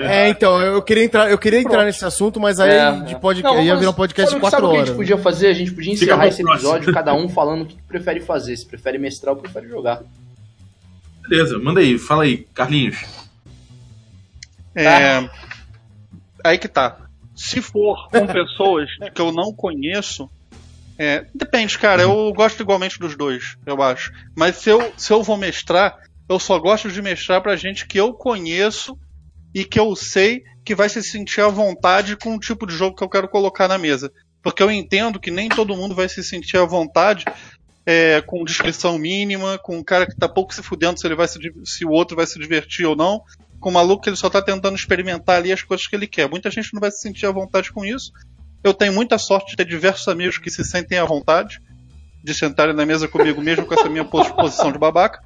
[0.00, 3.18] É, então, eu queria entrar, eu queria entrar nesse assunto, mas aí É, de é.
[3.18, 4.88] podcast, Não, ia virar um podcast de sabe- sabe quatro o que a horas.
[4.88, 5.46] gente podia fazer?
[5.48, 8.56] A gente podia encerrar esse episódio, cada um falando o que prefere fazer.
[8.56, 10.02] Se prefere mestrar ou prefere jogar.
[11.28, 13.04] Beleza, manda aí, fala aí, Carlinhos.
[14.74, 15.28] É,
[16.44, 16.96] aí que tá.
[17.34, 20.30] Se for com pessoas que eu não conheço,
[20.98, 22.02] é, depende, cara.
[22.02, 24.12] Eu gosto igualmente dos dois, eu acho.
[24.36, 27.98] Mas se eu, se eu vou mestrar, eu só gosto de mestrar pra gente que
[27.98, 28.98] eu conheço
[29.54, 32.96] e que eu sei que vai se sentir à vontade com o tipo de jogo
[32.96, 34.12] que eu quero colocar na mesa.
[34.42, 37.24] Porque eu entendo que nem todo mundo vai se sentir à vontade
[37.84, 41.28] é, com descrição mínima, com um cara que tá pouco se fudendo se, ele vai
[41.28, 43.22] se, se o outro vai se divertir ou não,
[43.60, 46.28] com um maluco que ele só tá tentando experimentar ali as coisas que ele quer.
[46.28, 48.12] Muita gente não vai se sentir à vontade com isso.
[48.68, 51.60] Eu tenho muita sorte de ter diversos amigos que se sentem à vontade
[52.22, 55.20] de sentarem na mesa comigo, mesmo com essa minha pos- posição de babaca.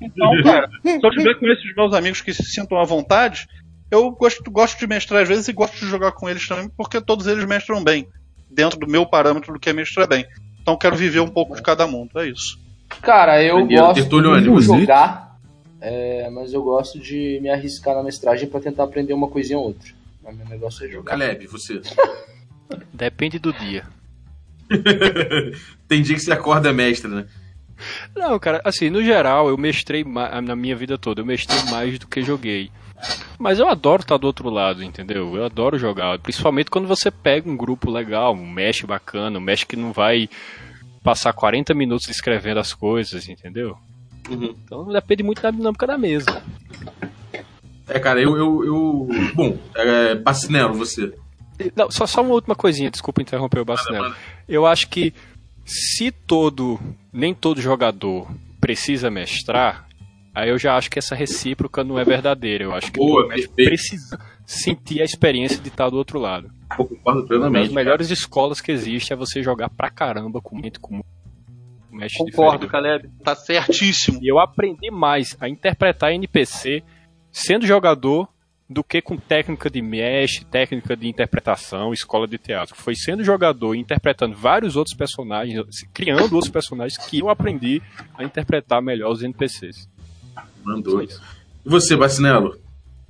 [0.00, 3.48] Então, cara, se eu tiver com esses meus amigos que se sintam à vontade,
[3.90, 7.00] eu gosto, gosto de mestrar às vezes e gosto de jogar com eles também, porque
[7.00, 8.06] todos eles mestram bem,
[8.48, 10.24] dentro do meu parâmetro do que é mestrar bem.
[10.62, 12.60] Então eu quero viver um pouco de cada mundo, é isso.
[13.02, 14.66] Cara, eu gosto Tertulione, de você?
[14.80, 15.36] jogar,
[15.80, 19.64] é, mas eu gosto de me arriscar na mestragem pra tentar aprender uma coisinha ou
[19.64, 19.88] outra.
[20.22, 21.10] Mas meu negócio é jogar.
[21.18, 21.80] Caleb, você.
[22.92, 23.84] Depende do dia.
[25.88, 27.26] Tem dia que você acorda mestre, né?
[28.14, 32.06] Não, cara, assim, no geral, eu mestrei na minha vida toda, eu mestrei mais do
[32.06, 32.70] que joguei.
[33.38, 35.36] Mas eu adoro estar do outro lado, entendeu?
[35.36, 39.62] Eu adoro jogar, principalmente quando você pega um grupo legal, um mesh bacana, um mesh
[39.62, 40.28] que não vai
[41.02, 43.78] passar 40 minutos escrevendo as coisas, entendeu?
[44.28, 44.54] Uhum.
[44.64, 46.42] Então depende muito da dinâmica da mesa.
[47.86, 48.36] É, cara, eu.
[48.36, 49.08] eu, eu...
[49.34, 51.14] Bom, é, Bacinero, você.
[51.76, 54.14] Não, só, só uma última coisinha, desculpa interromper o Bacinello.
[54.48, 55.12] Eu acho que
[55.64, 56.78] se todo,
[57.12, 58.28] nem todo jogador
[58.60, 59.86] precisa mestrar,
[60.34, 62.64] aí eu já acho que essa recíproca não é verdadeira.
[62.64, 63.68] Eu acho que Boa, mestre perfeito.
[63.68, 66.50] precisa sentir a experiência de estar do outro lado.
[66.76, 67.74] Concordo Uma das plenamente.
[67.74, 71.00] melhores escolas que existe é você jogar pra caramba com muito com
[71.90, 72.70] mestre Concordo, diferente.
[73.02, 73.10] Caleb.
[73.24, 74.20] Tá certíssimo.
[74.22, 76.82] E eu aprendi mais a interpretar NPC
[77.32, 78.28] sendo jogador
[78.68, 82.76] do que com técnica de mesh, técnica de interpretação, escola de teatro.
[82.76, 85.64] Foi sendo jogador e interpretando vários outros personagens,
[85.94, 87.80] criando outros personagens que eu aprendi
[88.14, 89.88] a interpretar melhor os NPCs.
[90.62, 91.02] Mandou.
[91.02, 91.08] E
[91.64, 92.58] você, Bacinelo?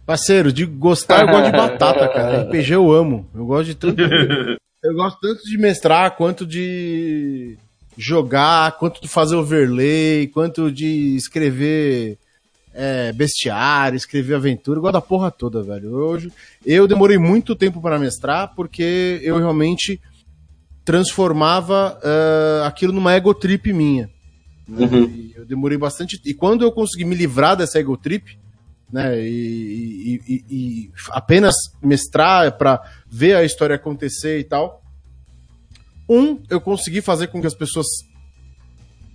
[0.06, 2.42] Parceiro, de gostar eu gosto de batata, cara.
[2.48, 3.28] RPG eu amo.
[3.34, 4.00] Eu gosto de tanto.
[4.00, 7.58] eu gosto tanto de mestrar quanto de
[7.96, 12.16] jogar, quanto de fazer overlay, quanto de escrever
[12.80, 14.78] é, bestiário, escrever aventura.
[14.78, 15.90] Gosto da porra toda, velho.
[15.92, 16.32] Hoje
[16.64, 20.00] eu demorei muito tempo para mestrar porque eu realmente
[20.84, 24.08] transformava ah, aquilo numa ego trip minha.
[24.66, 24.86] né?
[24.86, 26.20] E eu demorei bastante.
[26.24, 28.38] E quando eu consegui me livrar dessa ego trip,
[28.90, 29.28] né, e,
[30.26, 34.82] e- e- e apenas mestrar para ver a história acontecer e tal.
[36.08, 37.86] Um, eu consegui fazer com que as pessoas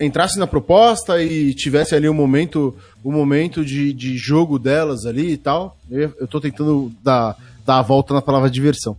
[0.03, 5.31] entrassem na proposta e tivesse ali um momento, um momento de, de jogo delas ali
[5.31, 5.77] e tal.
[5.89, 8.97] Eu, eu tô tentando dar, dar a volta na palavra diversão.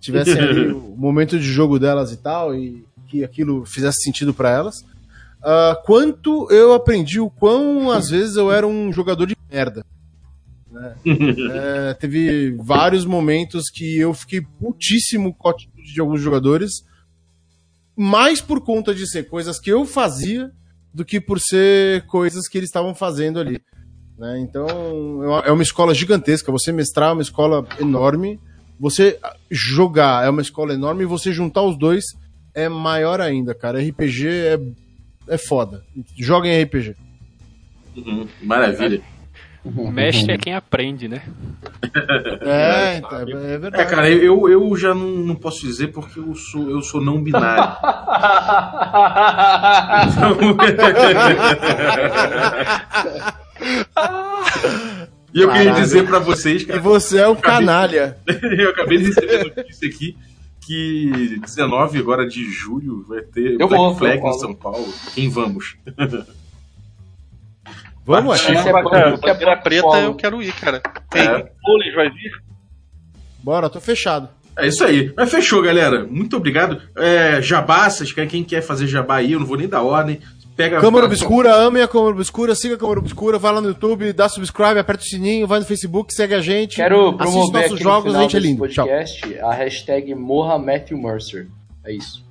[0.00, 4.50] Tivesse ali o momento de jogo delas e tal, e que aquilo fizesse sentido para
[4.50, 4.84] elas.
[5.42, 9.84] Ah, quanto eu aprendi o quão às vezes eu era um jogador de merda.
[10.70, 10.94] né?
[11.52, 16.84] É, teve vários momentos que eu fiquei putíssimo com a atitude de alguns jogadores,
[18.02, 20.50] mais por conta de ser coisas que eu fazia
[20.92, 23.60] do que por ser coisas que eles estavam fazendo ali.
[24.18, 24.40] né?
[24.40, 24.66] Então
[25.44, 26.50] é- uma escola gigantesca.
[26.50, 28.40] Você mestrar é uma escola enorme.
[28.78, 29.18] Você
[29.50, 32.04] jogar é uma escola enorme e você juntar os dois
[32.54, 33.78] é maior ainda, cara.
[33.80, 34.58] RPG é,
[35.28, 35.82] é foda.
[36.18, 36.96] Joguem RPG.
[37.96, 39.02] Uhum, maravilha.
[39.64, 41.22] Mestre é quem aprende, né?
[42.40, 43.90] É, então, é, é É, verdade.
[43.90, 47.64] cara, eu, eu já não, não posso dizer porque eu sou, eu sou não binário.
[55.34, 58.16] e eu queria dizer pra vocês, E cara, você é um canalha.
[58.26, 60.16] eu acabei de receber notícia aqui
[60.60, 64.92] que 19 agora de julho vai ter Eu Black vou, Flag em São Paulo.
[65.14, 65.76] Quem vamos?
[68.04, 68.36] Vamos, ué.
[68.36, 70.80] Esse é esse é bandeira bom preta eu quero ir, cara.
[71.10, 71.50] Tem É.
[71.94, 72.32] Vai vir?
[73.42, 74.28] Bora, tô fechado.
[74.58, 75.12] É isso aí.
[75.16, 76.04] Mas fechou, galera.
[76.04, 76.82] Muito obrigado.
[76.96, 80.20] É, jabá, vocês querem, quem quer fazer jabá aí, eu não vou nem dar ordem.
[80.56, 84.12] Pega Câmara Obscura, amem a Câmara Obscura, siga a Câmara Obscura, vai lá no YouTube,
[84.12, 86.76] dá subscribe, aperta o sininho, vai no Facebook, segue a gente.
[86.76, 88.68] Quero promover nossos aqui jogos, no a final gente é lindo.
[88.68, 88.86] Tchau.
[88.86, 91.48] podcast a hashtag Morra Matthew Mercer.
[91.86, 92.22] É isso.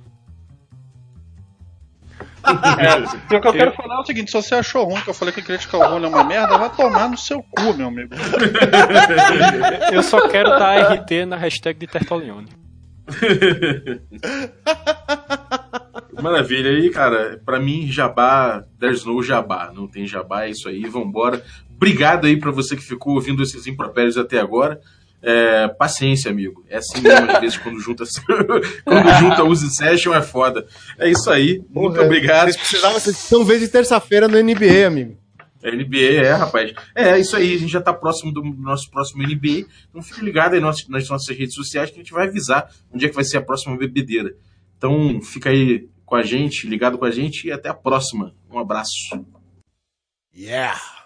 [2.44, 2.98] É,
[3.36, 5.34] o que eu quero falar é o seguinte: se você achou ruim que eu falei
[5.34, 8.14] que Critical Role é uma merda, vai tomar no seu cu, meu amigo.
[9.92, 12.48] Eu só quero dar RT na hashtag de Tertolione.
[16.20, 16.70] Maravilha.
[16.70, 19.72] aí, cara, pra mim, jabá, there's no jabá.
[19.74, 21.42] Não tem jabá, é isso aí, vambora.
[21.74, 24.80] Obrigado aí pra você que ficou ouvindo esses impropérios até agora.
[25.22, 26.64] É, paciência, amigo.
[26.68, 28.04] É assim mesmo, às vezes, quando junta,
[28.84, 30.66] quando junta use session é foda.
[30.98, 31.62] É isso aí.
[31.68, 32.46] Muito Porra, obrigado.
[32.46, 35.18] Vocês precisavam, vocês vez de terça-feira no NBA, amigo.
[35.62, 36.72] É NBA, é, rapaz.
[36.94, 39.66] É, isso aí, a gente já tá próximo do nosso próximo NBA.
[39.90, 43.04] Então fique ligado aí nas, nas nossas redes sociais que a gente vai avisar onde
[43.04, 44.34] é que vai ser a próxima bebedeira.
[44.78, 48.34] Então fica aí com a gente, ligado com a gente e até a próxima.
[48.50, 48.90] Um abraço.
[50.34, 50.99] Yeah!